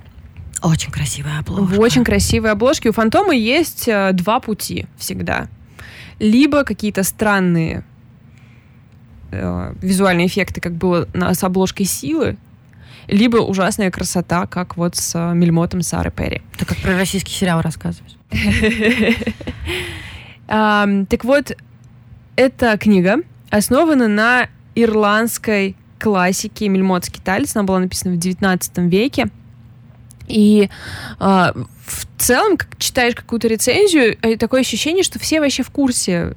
[0.65, 1.75] Очень красивая обложка.
[1.77, 2.89] В очень красивой обложке.
[2.89, 5.47] У Фантома есть два пути всегда.
[6.19, 7.85] Либо какие-то странные
[9.33, 12.37] э, визуальные эффекты, как было на, с обложкой силы,
[13.09, 16.43] либо ужасная красота, как вот с э, Мельмотом Сары Перри.
[16.57, 18.17] Ты как про российский сериал рассказываешь.
[20.47, 21.57] Так вот,
[22.37, 27.55] эта книга основана на ирландской классике Мельмот Скиталец.
[27.57, 29.29] Она была написана в 19 веке.
[30.29, 30.69] И
[31.21, 31.53] э,
[31.87, 36.35] в целом, как читаешь какую-то рецензию, э, такое ощущение, что все вообще в курсе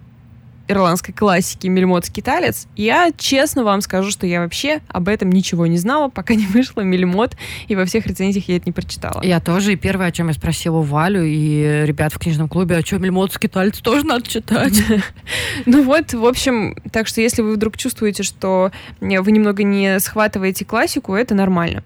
[0.67, 5.77] ирландской классики «Мельмот скиталец», я честно вам скажу, что я вообще об этом ничего не
[5.77, 7.35] знала, пока не вышла «Мельмот»,
[7.67, 9.21] и во всех рецензиях я это не прочитала.
[9.23, 12.85] Я тоже, и первое, о чем я спросила Валю и ребят в книжном клубе, а
[12.85, 14.73] что, «Мельмот скиталец» тоже надо читать?
[15.65, 20.65] Ну вот, в общем, так что если вы вдруг чувствуете, что вы немного не схватываете
[20.65, 21.83] классику, это нормально.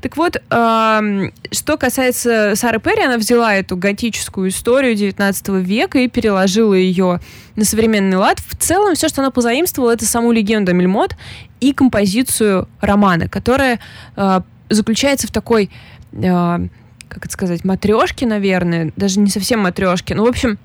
[0.00, 6.74] Так вот, что касается Сары Перри, она взяла эту готическую историю 19 века и переложила
[6.74, 7.20] ее
[7.56, 8.38] на современный лад.
[8.40, 11.16] В целом, все, что она позаимствовала, это саму легенду Мельмот
[11.60, 13.80] и композицию романа, которая
[14.16, 15.70] э, заключается в такой,
[16.12, 16.20] э,
[17.08, 20.14] как это сказать, матрешке, наверное, даже не совсем матрешке.
[20.14, 20.58] Ну, в общем,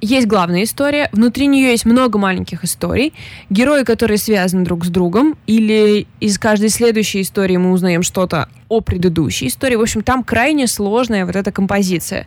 [0.00, 3.14] есть главная история, внутри нее есть много маленьких историй,
[3.48, 8.82] герои, которые связаны друг с другом, или из каждой следующей истории мы узнаем что-то о
[8.82, 9.76] предыдущей истории.
[9.76, 12.26] В общем, там крайне сложная вот эта композиция.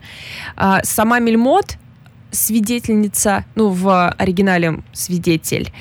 [0.55, 1.77] А, сама Мельмот
[2.31, 5.71] свидетельница, ну, в оригинале свидетель,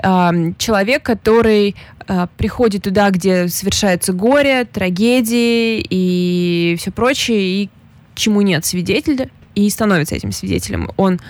[0.00, 1.76] человек, который
[2.06, 7.70] а, приходит туда, где совершается горе, трагедии и все прочее, и
[8.14, 10.90] чему нет свидетеля, и становится этим свидетелем.
[10.96, 11.20] Он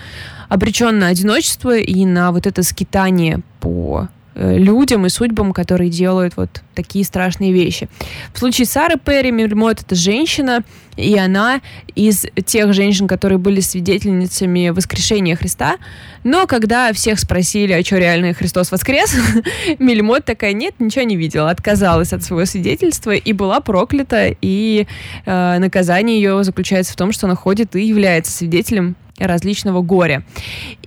[0.49, 6.61] обречен на одиночество и на вот это скитание по людям и судьбам, которые делают вот
[6.73, 7.87] такие страшные вещи.
[8.33, 10.63] В случае Сары Перри Мирмот это женщина,
[10.97, 11.61] и она
[11.95, 15.77] из тех женщин, которые были свидетельницами воскрешения Христа.
[16.23, 19.15] Но когда всех спросили, а что реально Христос воскрес,
[19.79, 24.87] Мельмот такая, нет, ничего не видела, отказалась от своего свидетельства и была проклята, и
[25.25, 30.23] э, наказание ее заключается в том, что она ходит и является свидетелем различного горя.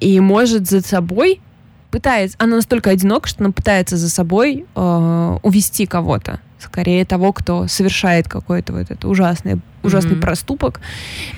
[0.00, 1.40] И может за собой
[1.90, 7.66] пытается, она настолько одинока, что она пытается за собой э, увести кого-то, скорее того, кто
[7.66, 10.20] совершает какой-то вот этот ужасный, ужасный mm-hmm.
[10.20, 10.80] проступок,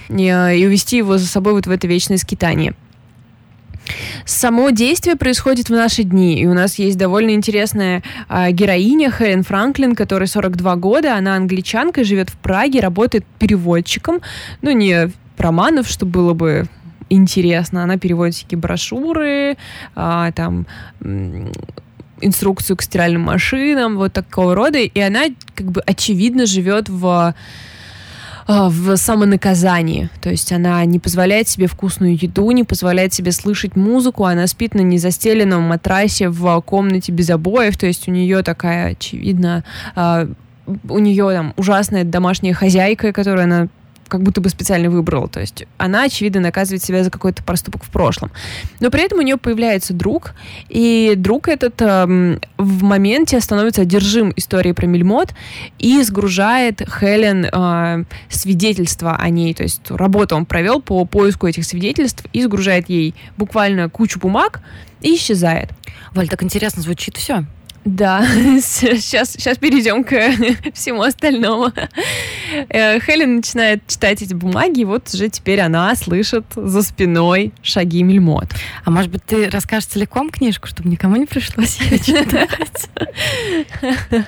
[0.09, 2.75] и, э, и увести его за собой вот в это вечное скитание.
[4.25, 9.43] Само действие происходит в наши дни, и у нас есть довольно интересная э, героиня Хелен
[9.43, 14.21] Франклин, которой 42 года, она англичанка, живет в Праге, работает переводчиком,
[14.63, 16.67] ну не романов, что было бы
[17.11, 17.83] интересно.
[17.83, 19.59] Она переводит всякие брошюры,
[19.95, 20.67] а, там
[22.23, 24.79] инструкцию к стиральным машинам, вот такого рода.
[24.79, 27.35] И она как бы очевидно живет в
[28.53, 30.11] а, в самонаказании.
[30.21, 34.75] То есть она не позволяет себе вкусную еду, не позволяет себе слышать музыку, она спит
[34.75, 37.77] на незастеленном матрасе в комнате без обоев.
[37.77, 39.63] То есть у нее такая, очевидно,
[39.95, 40.27] а,
[40.67, 43.69] у нее там ужасная домашняя хозяйка, которую она
[44.11, 45.29] как будто бы специально выбрала.
[45.29, 48.31] То есть она, очевидно, наказывает себя за какой-то проступок в прошлом.
[48.81, 50.35] Но при этом у нее появляется друг,
[50.69, 55.31] и друг этот эм, в моменте становится одержим историей про Мельмот
[55.79, 59.55] и сгружает Хелен э, свидетельства о ней.
[59.55, 64.61] То есть работу он провел по поиску этих свидетельств и сгружает ей буквально кучу бумаг
[65.01, 65.71] и исчезает.
[66.13, 67.45] Валь, так интересно звучит все.
[67.85, 68.27] Да,
[68.61, 70.11] сейчас, сейчас перейдем к
[70.75, 71.73] всему остальному.
[72.69, 78.03] Э, Хелен начинает читать эти бумаги, и вот уже теперь она слышит за спиной шаги
[78.03, 78.49] Мельмот.
[78.85, 82.91] А может быть, ты расскажешь целиком книжку, чтобы никому не пришлось ее читать?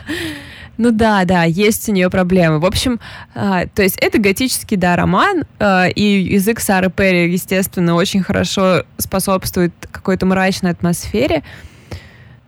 [0.79, 2.59] Ну да, да, есть у нее проблемы.
[2.59, 2.99] В общем,
[3.35, 8.85] э, то есть это готический, да, роман, э, и язык Сары Перри, естественно, очень хорошо
[8.97, 11.43] способствует какой-то мрачной атмосфере.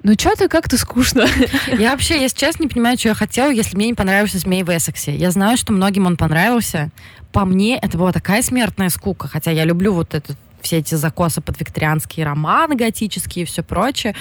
[0.05, 1.27] Ну что-то как-то скучно.
[1.79, 4.69] Я вообще, если честно, не понимаю, что я хотела, если мне не понравился «Змей в
[4.69, 5.17] Эссексе».
[5.17, 6.90] Я знаю, что многим он понравился.
[7.33, 11.40] По мне, это была такая смертная скука, хотя я люблю вот этот все эти закосы
[11.40, 14.14] под викторианские романы готические и все прочее.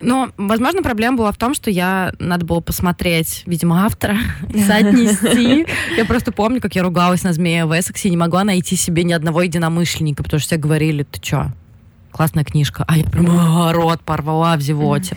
[0.00, 4.16] Но, возможно, проблема была в том, что я надо было посмотреть, видимо, автора,
[4.66, 5.66] соотнести.
[5.96, 9.04] Я просто помню, как я ругалась на змея в Эссексе и не могла найти себе
[9.04, 11.52] ни одного единомышленника, потому что все говорили, ты что,
[12.10, 12.84] классная книжка.
[12.86, 15.16] А я прям рот порвала в зевоте.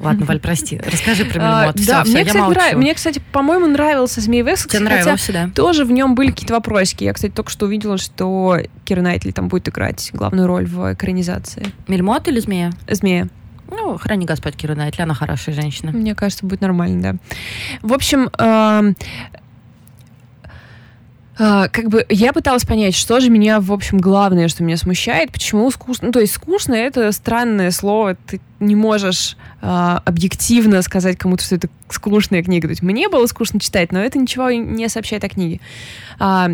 [0.00, 0.80] Ладно, Валь, прости.
[0.90, 1.76] Расскажи про Мельмот.
[1.80, 2.74] А, да, все, мне, все, кстати, нрав...
[2.74, 4.66] мне, кстати, по-моему, нравился Змей Весекс.
[4.72, 5.50] Тебе нравился, да?
[5.54, 7.04] Тоже в нем были какие-то вопросики.
[7.04, 11.66] Я, кстати, только что увидела, что Кира Найтли там будет играть главную роль в экранизации.
[11.88, 12.72] Мельмот или Змея?
[12.88, 13.28] Змея.
[13.68, 15.90] Ну, храни Господь Кира Найтли, она хорошая женщина.
[15.90, 17.16] Мне кажется, будет нормально, да.
[17.82, 18.30] В общем,
[21.38, 24.76] э, а, как бы я пыталась понять, что же меня, в общем, главное, что меня
[24.76, 26.06] смущает, почему скучно.
[26.06, 31.56] Ну, то есть скучно это странное слово, ты не можешь а, объективно сказать кому-то, что
[31.56, 32.68] это скучная книга.
[32.68, 35.60] То есть мне было скучно читать, но это ничего не сообщает о книге.
[36.18, 36.50] А,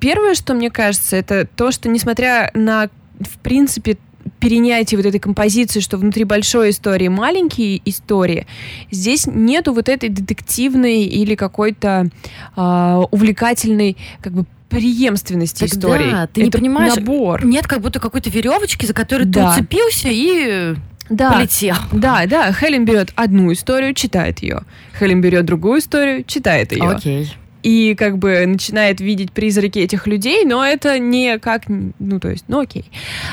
[0.00, 2.88] первое, что мне кажется, это то, что несмотря на,
[3.20, 3.98] в принципе,
[4.40, 8.46] перенятие вот этой композиции, что внутри большой истории маленькие истории,
[8.90, 12.08] здесь нету вот этой детективной или какой-то
[12.56, 16.10] э, увлекательной как бы преемственности так истории.
[16.10, 17.44] Да, ты Это не понимаешь, набор.
[17.44, 19.54] нет как будто какой-то веревочки, за которой да.
[19.54, 20.74] ты уцепился и
[21.10, 21.74] да, полетел.
[21.92, 22.52] Да, да.
[22.52, 24.62] Хелен берет одну историю, читает ее.
[24.98, 26.88] Хелен берет другую историю, читает ее.
[26.88, 27.32] Окей.
[27.62, 32.44] И как бы начинает видеть призраки этих людей, но это не как, ну то есть,
[32.48, 32.90] ну окей.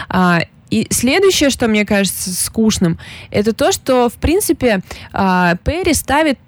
[0.10, 3.00] А, и следующее, что мне кажется скучным,
[3.32, 4.82] это то, что, в принципе,
[5.14, 6.40] а, Перри ставит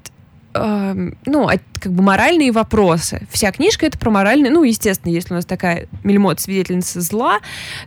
[0.53, 1.47] ну,
[1.79, 3.27] как бы моральные вопросы.
[3.31, 7.39] Вся книжка это про моральные, ну, естественно, если у нас такая мельмот свидетельница зла,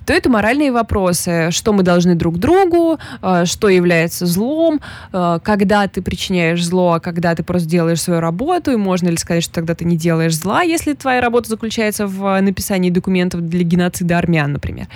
[0.07, 4.81] то это моральные вопросы, что мы должны друг другу, а, что является злом,
[5.13, 9.17] а, когда ты причиняешь зло, а когда ты просто делаешь свою работу, и можно ли
[9.17, 13.65] сказать, что тогда ты не делаешь зла, если твоя работа заключается в написании документов для
[13.65, 14.87] геноцида армян, например.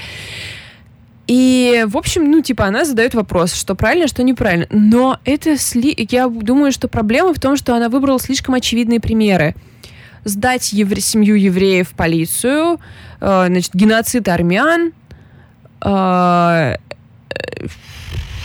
[1.26, 4.66] И, в общем, ну, типа, она задает вопрос, что правильно, что неправильно.
[4.70, 5.94] Но это сли...
[6.10, 9.54] я думаю, что проблема в том, что она выбрала слишком очевидные примеры.
[10.24, 11.00] Сдать евре...
[11.00, 12.78] семью евреев в полицию,
[13.20, 14.92] э, значит, геноцид армян,
[15.84, 16.76] э,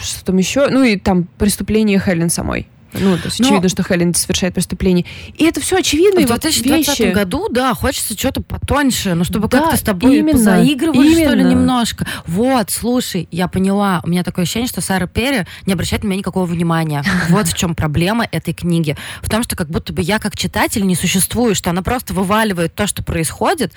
[0.02, 2.68] что там еще, ну и там преступление Хелен самой.
[2.94, 3.48] Ну, то есть Но...
[3.48, 5.06] очевидно, что Хелен совершает преступление.
[5.38, 6.22] И это все очевидно.
[6.22, 7.12] В 2020 вещи.
[7.12, 11.26] году, да, хочется что-то потоньше, ну, чтобы да, как-то с тобой именно, позаигрывали, именно.
[11.26, 12.08] что ли, немножко.
[12.28, 14.02] Вот, слушай, я поняла.
[14.04, 17.04] У меня такое ощущение, что Сара Перри не обращает на меня никакого внимания.
[17.30, 18.98] Вот в чем проблема этой книги.
[19.22, 22.76] В том, что как будто бы я как читатель не существую, что она просто вываливает
[22.76, 23.74] то, что происходит,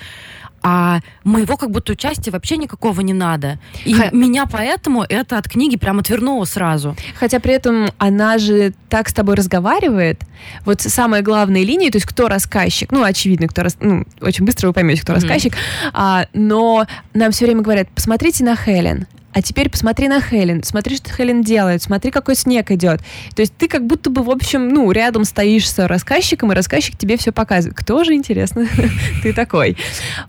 [0.66, 3.58] а моего как будто участия вообще никакого не надо.
[3.84, 4.08] И Х...
[4.12, 6.96] меня поэтому это от книги прям отвернуло сразу.
[7.16, 10.22] Хотя при этом она же так с тобой разговаривает.
[10.64, 13.76] Вот самая главная линия, то есть кто рассказчик, ну, очевидно, кто рас...
[13.78, 15.16] ну, очень быстро вы поймете, кто mm-hmm.
[15.16, 15.54] рассказчик,
[15.92, 20.96] а, но нам все время говорят, посмотрите на Хелен, а теперь посмотри на Хелен, смотри,
[20.96, 23.00] что Хелен делает, смотри, какой снег идет.
[23.34, 26.96] То есть ты как будто бы, в общем, ну, рядом стоишь с рассказчиком, и рассказчик
[26.96, 27.76] тебе все показывает.
[27.76, 28.66] Кто же, интересно,
[29.22, 29.76] ты такой?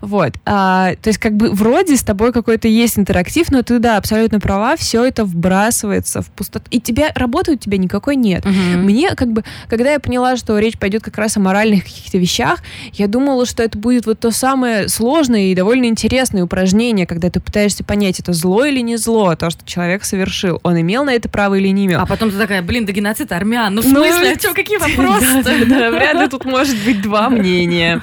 [0.00, 0.34] Вот.
[0.44, 4.40] А, то есть как бы вроде с тобой какой-то есть интерактив, но ты, да, абсолютно
[4.40, 6.66] права, все это вбрасывается в пустоту.
[6.70, 8.44] И тебя, работы у тебя никакой нет.
[8.44, 8.78] Угу.
[8.78, 12.58] Мне как бы, когда я поняла, что речь пойдет как раз о моральных каких-то вещах,
[12.94, 17.38] я думала, что это будет вот то самое сложное и довольно интересное упражнение, когда ты
[17.38, 20.60] пытаешься понять, это зло или не зло, то, что человек совершил.
[20.62, 22.00] Он имел на это право или не имел.
[22.00, 23.74] А потом ты такая, блин, да геноцид армян.
[23.74, 25.42] Ну, в ну, смысле, а что, какие вопросы?
[25.42, 28.02] Да, да, вряд ли тут может быть два мнения.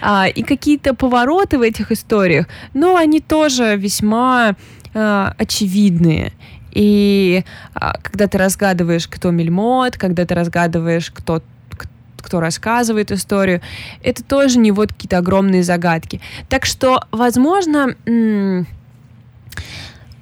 [0.00, 4.56] А, и какие-то повороты в этих историях, ну, они тоже весьма
[4.94, 6.32] а, очевидные.
[6.72, 11.42] И а, когда ты разгадываешь, кто мельмот, когда ты разгадываешь, кто
[12.28, 13.62] кто рассказывает историю,
[14.02, 16.20] это тоже не вот какие-то огромные загадки.
[16.50, 17.96] Так что, возможно,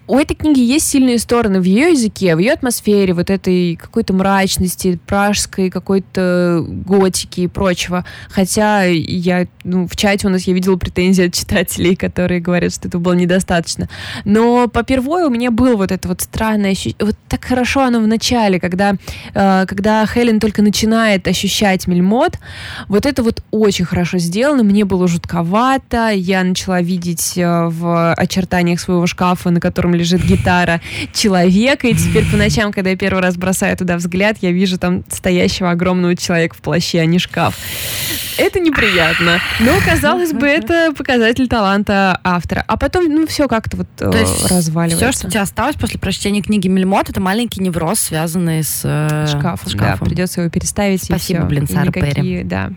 [0.09, 4.13] у этой книги есть сильные стороны в ее языке, в ее атмосфере, вот этой какой-то
[4.13, 8.05] мрачности, пражской какой-то готики и прочего.
[8.29, 12.89] Хотя я, ну, в чате у нас я видела претензии от читателей, которые говорят, что
[12.89, 13.89] это было недостаточно.
[14.25, 16.97] Но по первой у меня было вот это вот странное ощущение.
[17.01, 18.95] Вот так хорошо оно в начале, когда,
[19.35, 22.39] э, когда Хелен только начинает ощущать мельмот,
[22.89, 28.79] вот это вот очень хорошо сделано, мне было жутковато, я начала видеть э, в очертаниях
[28.79, 30.81] своего шкафа, на котором лежит гитара
[31.13, 35.05] человека, и теперь по ночам, когда я первый раз бросаю туда взгляд, я вижу там
[35.11, 37.59] стоящего огромного человека в плаще, а не шкаф.
[38.39, 39.39] Это неприятно.
[39.61, 42.65] Но, казалось бы, это показатель таланта автора.
[42.67, 45.11] А потом, ну, все как-то вот То есть разваливается.
[45.11, 49.27] Все, что у тебя осталось после прочтения книги Мельмот, это маленький невроз, связанный с э,
[49.27, 49.71] шкафом.
[49.71, 49.99] шкафом.
[50.01, 51.03] Да, придется его переставить.
[51.03, 51.49] Спасибо, и все.
[51.49, 52.43] блин, Сара Перри.
[52.45, 52.73] Да.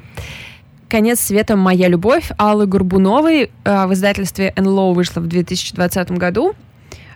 [0.87, 1.55] «Конец света.
[1.55, 6.55] Моя любовь» Аллы Горбуновой э, в издательстве НЛО вышла в 2020 году.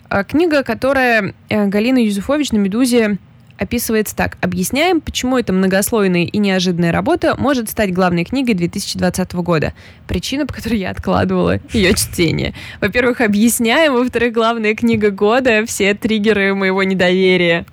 [0.09, 3.17] Э, книга, которая э, Галина Юзуфович на «Медузе»
[3.57, 4.37] описывается так.
[4.41, 9.73] Объясняем, почему эта многослойная и неожиданная работа может стать главной книгой 2020 года.
[10.07, 12.53] Причина, по которой я откладывала ее чтение.
[12.81, 13.93] Во-первых, объясняем.
[13.93, 15.65] Во-вторых, главная книга года.
[15.65, 17.65] Все триггеры моего недоверия.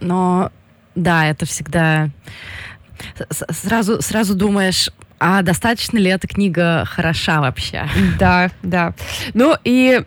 [0.00, 0.50] Но
[0.94, 2.10] да, это всегда
[3.50, 7.88] сразу, сразу думаешь, а достаточно ли эта книга хороша вообще?
[8.18, 8.94] Да, да.
[9.34, 10.02] Ну и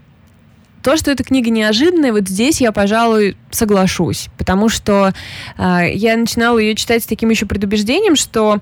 [0.86, 5.14] то, что эта книга неожиданная, вот здесь я, пожалуй, соглашусь, потому что
[5.58, 8.60] э, я начинала ее читать с таким еще предубеждением, что,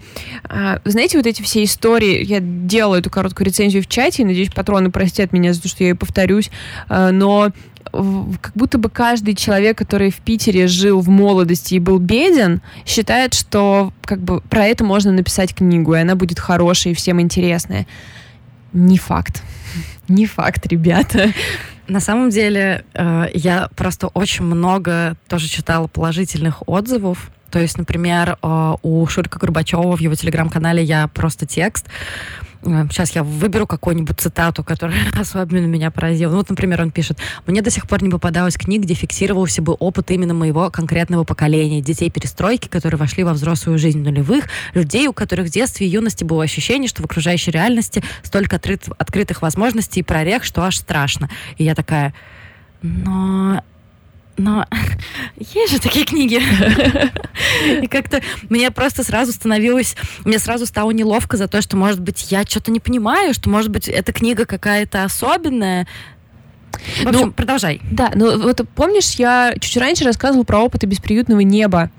[0.49, 4.53] э, знаете, вот эти все истории, я делала эту короткую рецензию в чате, и, надеюсь,
[4.53, 6.49] патроны простят меня за то, что я ее повторюсь,
[6.87, 7.51] э, но
[7.91, 13.33] как будто бы каждый человек, который в Питере жил в молодости и был беден, считает,
[13.33, 17.85] что как бы про это можно написать книгу, и она будет хорошая и всем интересная.
[18.71, 19.43] Не факт.
[20.07, 21.33] Не факт, ребята.
[21.87, 27.29] На самом деле, э, я просто очень много тоже читала положительных отзывов.
[27.51, 31.87] То есть, например, э, у Шурика Горбачева в его телеграм-канале я просто текст
[32.63, 36.31] Сейчас я выберу какую-нибудь цитату, которая особенно меня поразила.
[36.31, 39.73] Ну, вот, например, он пишет, «Мне до сих пор не попадалось книг, где фиксировался бы
[39.73, 45.13] опыт именно моего конкретного поколения, детей перестройки, которые вошли во взрослую жизнь нулевых, людей, у
[45.13, 49.99] которых в детстве и юности было ощущение, что в окружающей реальности столько открыт, открытых возможностей
[49.99, 51.29] и прорех, что аж страшно».
[51.57, 52.13] И я такая,
[52.81, 53.63] но
[54.37, 54.65] но
[55.37, 56.41] есть же такие книги.
[57.81, 62.31] И как-то мне просто сразу становилось, мне сразу стало неловко за то, что, может быть,
[62.31, 65.87] я что-то не понимаю, что, может быть, эта книга какая-то особенная,
[67.03, 67.81] в общем, ну, продолжай.
[67.89, 71.89] Да, ну вот помнишь, я чуть раньше рассказывала про опыты бесприютного неба.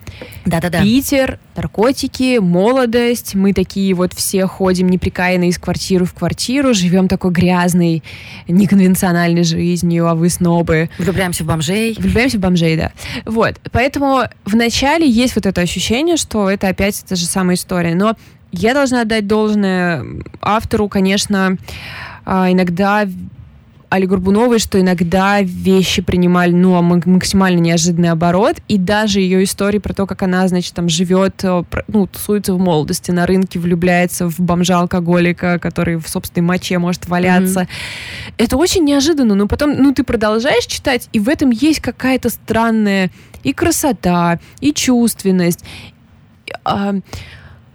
[0.45, 0.83] Да-да-да.
[0.83, 3.35] Питер, наркотики, молодость.
[3.35, 8.03] Мы такие вот все ходим неприкаянно из квартиры в квартиру, живем такой грязной,
[8.47, 10.91] неконвенциональной жизнью, а вы снобы.
[10.99, 11.95] Влюбляемся в бомжей.
[11.99, 12.93] Влюбляемся в бомжей, да.
[13.25, 17.95] Вот, поэтому вначале есть вот это ощущение, что это опять та же самая история.
[17.95, 18.17] Но
[18.53, 20.05] я должна отдать должное
[20.41, 21.57] автору, конечно,
[22.25, 23.07] а, иногда
[23.91, 29.95] Али Горбуновой, что иногда вещи принимали, ну, максимально неожиданный оборот, и даже ее истории про
[29.95, 34.41] то, как она, значит, там живет, э, ну, тусуется в молодости, на рынке влюбляется в
[34.41, 37.63] бомжа-алкоголика, который в собственной моче может валяться.
[37.63, 38.35] Mm-hmm.
[38.39, 43.11] Это очень неожиданно, но потом, ну, ты продолжаешь читать, и в этом есть какая-то странная
[43.43, 45.65] и красота, и чувственность,
[46.65, 46.95] а,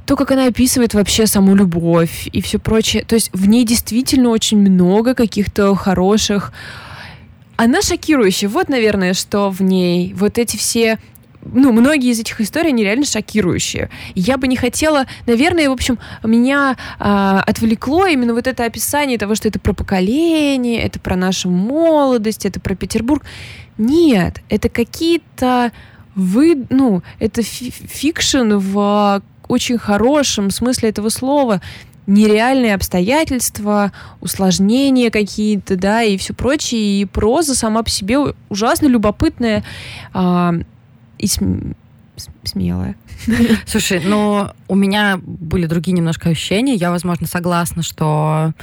[0.09, 3.05] то, как она описывает вообще саму любовь и все прочее.
[3.05, 6.51] То есть в ней действительно очень много каких-то хороших...
[7.57, 8.49] Она шокирующая.
[8.49, 10.15] Вот, наверное, что в ней.
[10.15, 10.97] Вот эти все
[11.43, 13.91] ну, многие из этих историй, они реально шокирующие.
[14.15, 19.35] Я бы не хотела, наверное, в общем, меня а, отвлекло именно вот это описание того,
[19.35, 23.23] что это про поколение, это про нашу молодость, это про Петербург.
[23.77, 25.71] Нет, это какие-то
[26.15, 31.61] вы, ну, это fiction в очень хорошем смысле этого слова
[32.07, 37.01] нереальные обстоятельства, усложнения какие-то, да, и все прочее.
[37.01, 38.17] И проза сама по себе
[38.49, 39.63] ужасно любопытная
[40.11, 40.55] а,
[41.19, 41.75] и см-
[42.43, 42.95] смелая.
[43.67, 46.73] Слушай, ну, у меня были другие немножко ощущения.
[46.73, 48.53] Я, возможно, согласна, что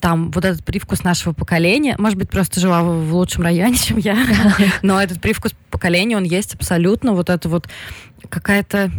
[0.00, 3.98] там вот этот привкус нашего поколения, может быть, просто жила в, в лучшем районе, чем
[3.98, 4.18] я,
[4.82, 7.12] но этот привкус поколения, он есть абсолютно.
[7.12, 7.68] Вот это вот
[8.28, 8.90] какая-то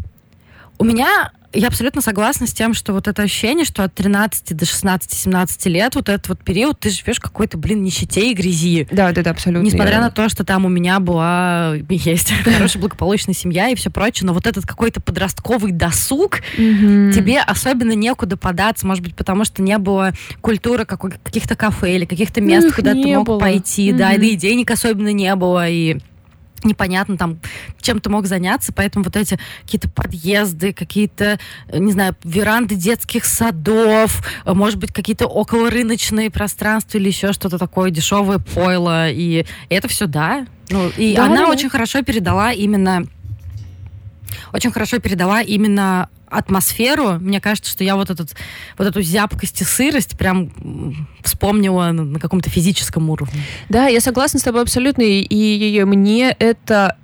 [0.77, 4.65] у меня я абсолютно согласна с тем, что вот это ощущение, что от 13 до
[4.65, 8.87] 16-17 лет, вот этот вот период, ты живешь какой-то, блин, нищете и грязи.
[8.91, 9.65] Да, да, да, абсолютно.
[9.65, 10.01] Несмотря я...
[10.01, 14.33] на то, что там у меня была, есть хорошая благополучная семья и все прочее, но
[14.33, 20.13] вот этот какой-то подростковый досуг, тебе особенно некуда податься, может быть, потому что не было
[20.41, 25.33] культуры каких-то кафе или каких-то мест, куда ты мог пойти, да, и денег особенно не
[25.35, 25.97] было, и
[26.63, 27.39] непонятно там,
[27.81, 31.39] чем ты мог заняться, поэтому вот эти какие-то подъезды, какие-то,
[31.71, 38.39] не знаю, веранды детских садов, может быть, какие-то околорыночные пространства или еще что-то такое, дешевое
[38.39, 40.45] пойло, и это все, да.
[40.69, 41.49] Ну, и да, она да.
[41.49, 43.07] очень хорошо передала именно
[44.53, 47.19] очень хорошо передала именно атмосферу.
[47.19, 48.35] Мне кажется, что я вот, этот,
[48.77, 53.41] вот эту зябкость и сырость прям вспомнила на каком-то физическом уровне.
[53.69, 56.97] Да, я согласна с тобой абсолютно, и, и мне это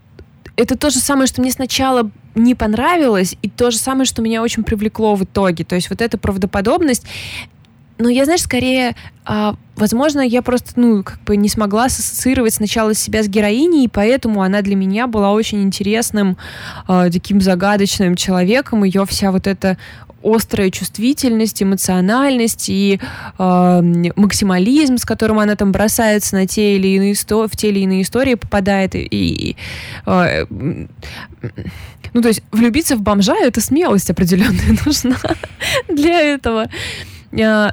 [0.55, 4.41] это то же самое, что мне сначала не понравилось, и то же самое, что меня
[4.41, 5.63] очень привлекло в итоге.
[5.63, 7.05] То есть вот эта правдоподобность,
[7.97, 12.93] но я, знаешь, скорее, а, возможно, я просто, ну, как бы не смогла ассоциировать сначала
[12.93, 16.37] себя с героиней, и поэтому она для меня была очень интересным,
[16.87, 18.83] а, таким загадочным человеком.
[18.83, 19.77] Ее вся вот эта
[20.23, 22.99] острая чувствительность, эмоциональность и
[23.37, 23.81] э,
[24.15, 28.03] максимализм, с которым она там бросается на те или иные истории, в те или иные
[28.03, 29.57] истории попадает и, и
[30.05, 30.45] э,
[32.13, 35.17] ну то есть влюбиться в бомжа это смелость определенная нужна
[35.89, 36.69] для этого.
[37.38, 37.71] Э,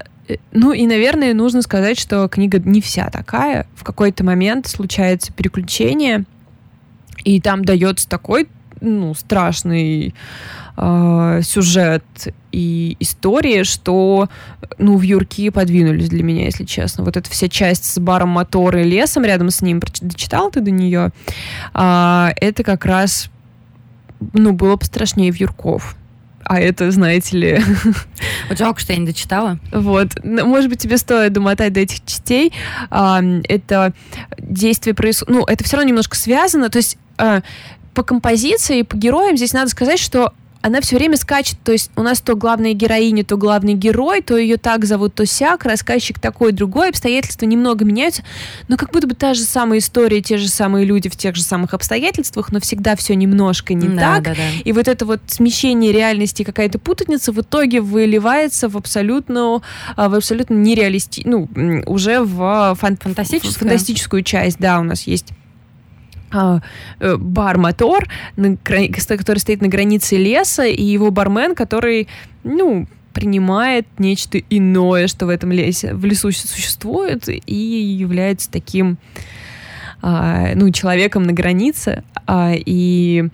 [0.53, 3.67] ну и, наверное, нужно сказать, что книга не вся такая.
[3.75, 6.25] В какой-то момент случается переключение,
[7.25, 8.49] и там дается такой
[8.81, 10.15] ну, страшный
[10.77, 12.05] э, сюжет
[12.51, 14.29] и истории, что
[14.79, 17.05] ну, в Юрки подвинулись для меня, если честно.
[17.05, 20.71] Вот эта вся часть с баром мотора и лесом рядом с ним, дочитал ты до
[20.71, 21.11] нее,
[21.75, 23.31] э, это как раз
[24.33, 25.97] ну, было бы страшнее в Юрков
[26.51, 27.61] а это, знаете ли...
[28.49, 29.61] Вот жалко, что я не дочитала.
[29.71, 30.09] Вот.
[30.25, 32.53] Может быть, тебе стоит домотать до этих частей.
[32.91, 33.93] Это
[34.37, 35.33] действие происходит...
[35.33, 36.69] Ну, это все равно немножко связано.
[36.69, 37.43] То есть а,
[37.95, 40.33] по композиции, по героям здесь надо сказать, что
[40.63, 44.37] она все время скачет, то есть у нас то главная героиня, то главный герой, то
[44.37, 48.23] ее так зовут, то сяк, рассказчик такой, другой, обстоятельства немного меняются,
[48.69, 51.43] но как будто бы та же самая история, те же самые люди в тех же
[51.43, 54.25] самых обстоятельствах, но всегда все немножко не да, так.
[54.25, 54.43] Да, да.
[54.65, 59.63] И вот это вот смещение реальности, какая-то путаница в итоге выливается в абсолютно,
[59.97, 61.23] а, в абсолютно нереалисти...
[61.25, 61.49] ну,
[61.87, 62.97] уже в фан...
[62.99, 65.33] фантастическую часть, да, у нас есть
[66.33, 66.61] а,
[67.01, 72.09] э, бар-мотор, который стоит на границе леса, и его бармен, который,
[72.45, 78.99] ну, принимает нечто иное, что в этом лесе, в лесу существует, и является таким,
[80.03, 83.29] а, ну, человеком на границе, а, и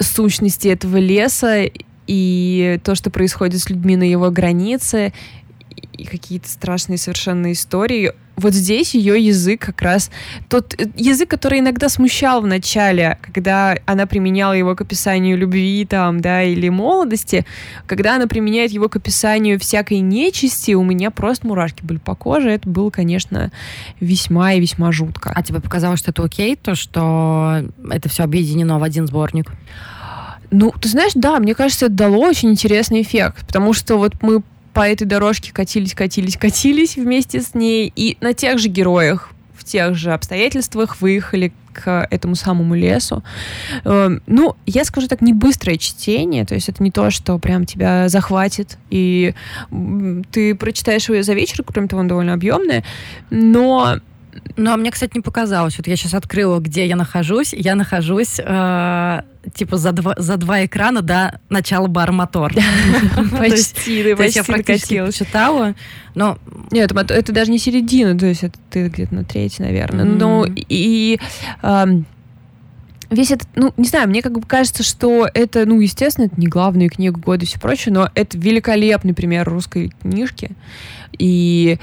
[0.00, 1.64] сущности этого леса
[2.06, 5.12] и то, что происходит с людьми на его границе,
[5.98, 8.12] и какие-то страшные совершенно истории.
[8.36, 10.12] Вот здесь ее язык как раз
[10.48, 15.84] тот э, язык, который иногда смущал в начале, когда она применяла его к описанию любви
[15.84, 17.44] там, да, или молодости,
[17.86, 22.50] когда она применяет его к описанию всякой нечисти, у меня просто мурашки были по коже.
[22.50, 23.50] Это было, конечно,
[23.98, 25.32] весьма и весьма жутко.
[25.34, 29.50] А тебе показалось, что это окей, то, что это все объединено в один сборник?
[30.50, 34.42] Ну, ты знаешь, да, мне кажется, это дало очень интересный эффект, потому что вот мы
[34.78, 39.64] по этой дорожке катились, катились, катились вместе с ней, и на тех же героях, в
[39.64, 43.24] тех же обстоятельствах выехали к этому самому лесу.
[43.84, 47.66] Эм, ну, я скажу так, не быстрое чтение, то есть это не то, что прям
[47.66, 49.34] тебя захватит, и
[50.30, 52.84] ты прочитаешь его за вечер, кроме того, он довольно объемный,
[53.30, 53.98] но
[54.56, 55.78] ну, а мне, кстати, не показалось.
[55.78, 57.52] Вот я сейчас открыла, где я нахожусь.
[57.52, 59.22] Я нахожусь э,
[59.54, 62.52] типа за два, за два экрана до начала бар мотор.
[63.38, 65.74] Почти, ты почти я практически читала.
[66.14, 66.38] Но...
[66.70, 70.04] Нет, это даже не середина, то есть это ты где-то на третьей, наверное.
[70.04, 71.18] Ну, и
[73.10, 76.46] весь этот, ну, не знаю, мне как бы кажется, что это, ну, естественно, это не
[76.46, 80.50] главная книга года и все прочее, но это великолепный пример русской книжки.
[81.18, 81.78] И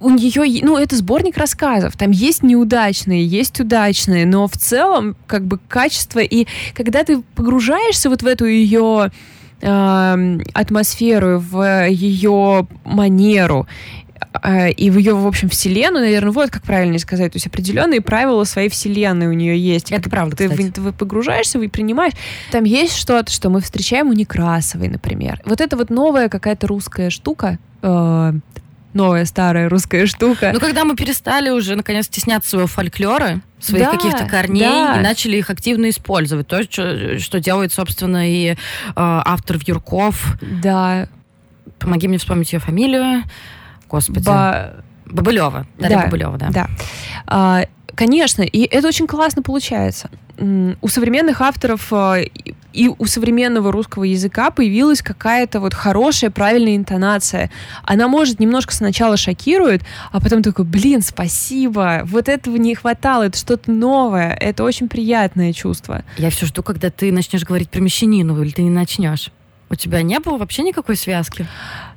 [0.00, 1.96] у нее, ну, это сборник рассказов.
[1.96, 6.20] Там есть неудачные, есть удачные, но в целом, как бы, качество.
[6.20, 9.12] И когда ты погружаешься вот в эту ее
[9.60, 13.68] э, атмосферу, в ее манеру,
[14.42, 18.00] э, и в ее, в общем, вселенную, наверное, вот как правильно сказать, то есть определенные
[18.00, 19.92] правила своей вселенной у нее есть.
[19.92, 20.70] Это правда, ты, кстати.
[20.70, 22.14] ты погружаешься, вы принимаешь.
[22.50, 25.42] Там есть что-то, что мы встречаем у Некрасовой, например.
[25.44, 28.32] Вот это вот новая какая-то русская штука, э,
[28.92, 30.50] новая старая русская штука.
[30.52, 34.98] Ну, когда мы перестали уже, наконец, стесняться своего фольклора, своих да, каких-то корней да.
[34.98, 36.46] и начали их активно использовать.
[36.46, 38.56] То, что, что делает, собственно, и э,
[38.94, 40.36] автор Юрков.
[40.40, 41.08] Да.
[41.78, 43.24] Помоги мне вспомнить ее фамилию.
[43.88, 44.24] Господи.
[44.24, 44.82] Ба...
[45.06, 45.66] Бабылева.
[45.78, 46.48] Дарья да, Бабылева, да.
[46.50, 46.70] да.
[47.26, 47.64] А,
[47.94, 50.10] конечно, и это очень классно получается.
[50.38, 52.24] У современных авторов э,
[52.72, 57.50] и у современного русского языка появилась какая-то вот хорошая, правильная интонация.
[57.82, 59.82] Она, может, немножко сначала шокирует,
[60.12, 65.52] а потом такой, блин, спасибо, вот этого не хватало, это что-то новое, это очень приятное
[65.52, 66.04] чувство.
[66.16, 69.30] Я все жду, когда ты начнешь говорить про мещанину, или ты не начнешь.
[69.68, 71.46] У тебя не было вообще никакой связки?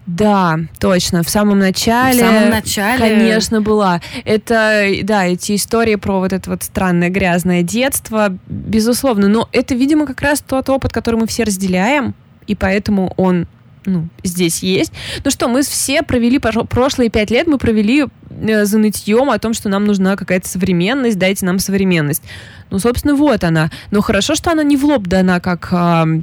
[0.05, 1.23] Да, точно.
[1.23, 2.23] В самом начале.
[2.23, 2.99] В самом начале.
[2.99, 4.01] Конечно, была.
[4.25, 9.27] Это, да, эти истории про вот это вот странное грязное детство, безусловно.
[9.27, 12.15] Но это, видимо, как раз тот опыт, который мы все разделяем,
[12.47, 13.47] и поэтому он
[13.85, 14.93] ну, здесь есть.
[15.23, 19.53] Ну что, мы все провели прошлые пять лет, мы провели э, за нытьем о том,
[19.53, 22.23] что нам нужна какая-то современность, дайте нам современность.
[22.69, 23.71] Ну, собственно, вот она.
[23.91, 26.21] Но хорошо, что она не в лоб дана, как э,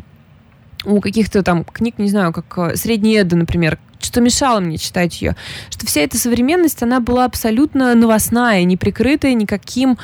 [0.85, 5.21] у каких-то там книг, не знаю, как э, «Средняя Эда», например, что мешало мне читать
[5.21, 5.37] ее,
[5.71, 9.99] что вся эта современность, она была абсолютно новостная, не прикрытая никаким,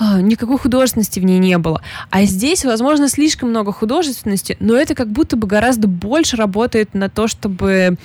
[0.00, 1.82] э, никакой художественности в ней не было.
[2.10, 7.08] А здесь, возможно, слишком много художественности, но это как будто бы гораздо больше работает на
[7.08, 7.96] то, чтобы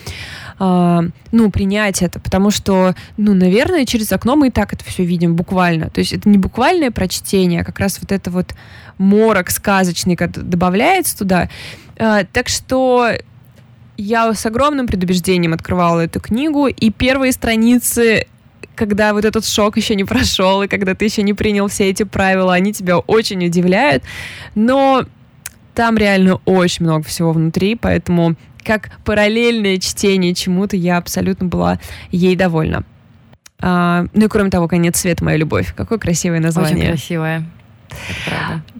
[0.60, 5.04] э, ну, принять это, потому что, ну, наверное, через окно мы и так это все
[5.04, 5.90] видим буквально.
[5.90, 8.54] То есть это не буквальное прочтение, а как раз вот это вот
[8.98, 11.50] морок сказочный добавляется туда.
[11.98, 13.12] Э, так что
[14.00, 18.28] я с огромным предубеждением открывала эту книгу, и первые страницы
[18.76, 22.04] когда вот этот шок еще не прошел, и когда ты еще не принял все эти
[22.04, 24.04] правила, они тебя очень удивляют.
[24.56, 25.04] Но
[25.76, 31.78] там реально очень много всего внутри, поэтому как параллельное чтение чему-то я абсолютно была
[32.10, 32.86] ей довольна.
[33.60, 35.26] А, ну и кроме того, «Конец света.
[35.26, 35.74] Моя любовь».
[35.76, 36.78] Какое красивое название.
[36.78, 37.44] Очень красивое.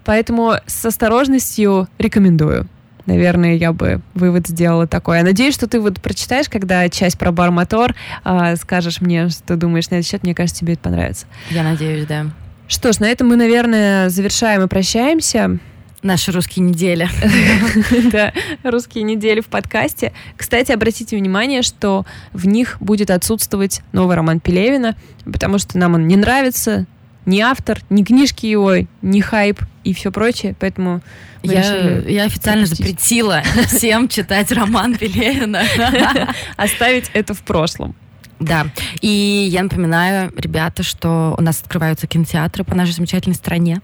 [0.06, 2.66] Поэтому с осторожностью рекомендую
[3.10, 5.18] наверное, я бы вывод сделала такой.
[5.18, 7.94] Я надеюсь, что ты вот прочитаешь, когда часть про бар-мотор,
[8.24, 10.22] э, скажешь мне, что думаешь на этот счет.
[10.22, 11.26] Мне кажется, тебе это понравится.
[11.50, 12.26] Я надеюсь, да.
[12.68, 15.58] Что ж, на этом мы, наверное, завершаем и прощаемся.
[16.02, 17.08] Наши русские недели.
[18.12, 18.32] Да,
[18.62, 20.12] русские недели в подкасте.
[20.36, 26.06] Кстати, обратите внимание, что в них будет отсутствовать новый роман Пелевина, потому что нам он
[26.06, 26.86] не нравится,
[27.26, 31.00] ни автор, ни книжки его, ни хайп и все прочее, поэтому
[31.42, 33.00] я, я официально запустить.
[33.00, 35.62] запретила всем читать роман Пелевина.
[36.56, 37.94] Оставить это в прошлом.
[38.38, 38.66] Да.
[39.00, 39.08] И
[39.50, 43.82] я напоминаю, ребята, что у нас открываются кинотеатры по нашей замечательной стране.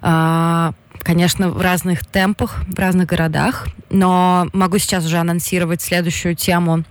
[0.00, 0.72] А,
[1.02, 6.84] конечно, в разных темпах, в разных городах, но могу сейчас уже анонсировать следующую тему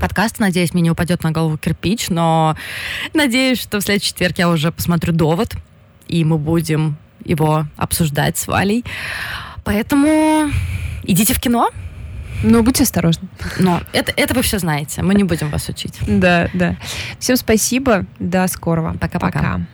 [0.00, 0.42] подкаста.
[0.42, 2.56] Надеюсь, мне не упадет на голову кирпич, но
[3.12, 5.54] надеюсь, что в следующий четверг я уже посмотрю «Довод»,
[6.08, 8.84] и мы будем его обсуждать с Валей.
[9.64, 10.50] Поэтому
[11.04, 11.70] идите в кино.
[12.42, 13.28] Ну, будьте осторожны.
[13.58, 15.02] Но это, это вы все знаете.
[15.02, 15.98] Мы не будем вас учить.
[16.06, 16.76] Да, да.
[17.18, 18.04] Всем спасибо.
[18.18, 18.96] До скорого.
[18.98, 19.66] Пока-пока.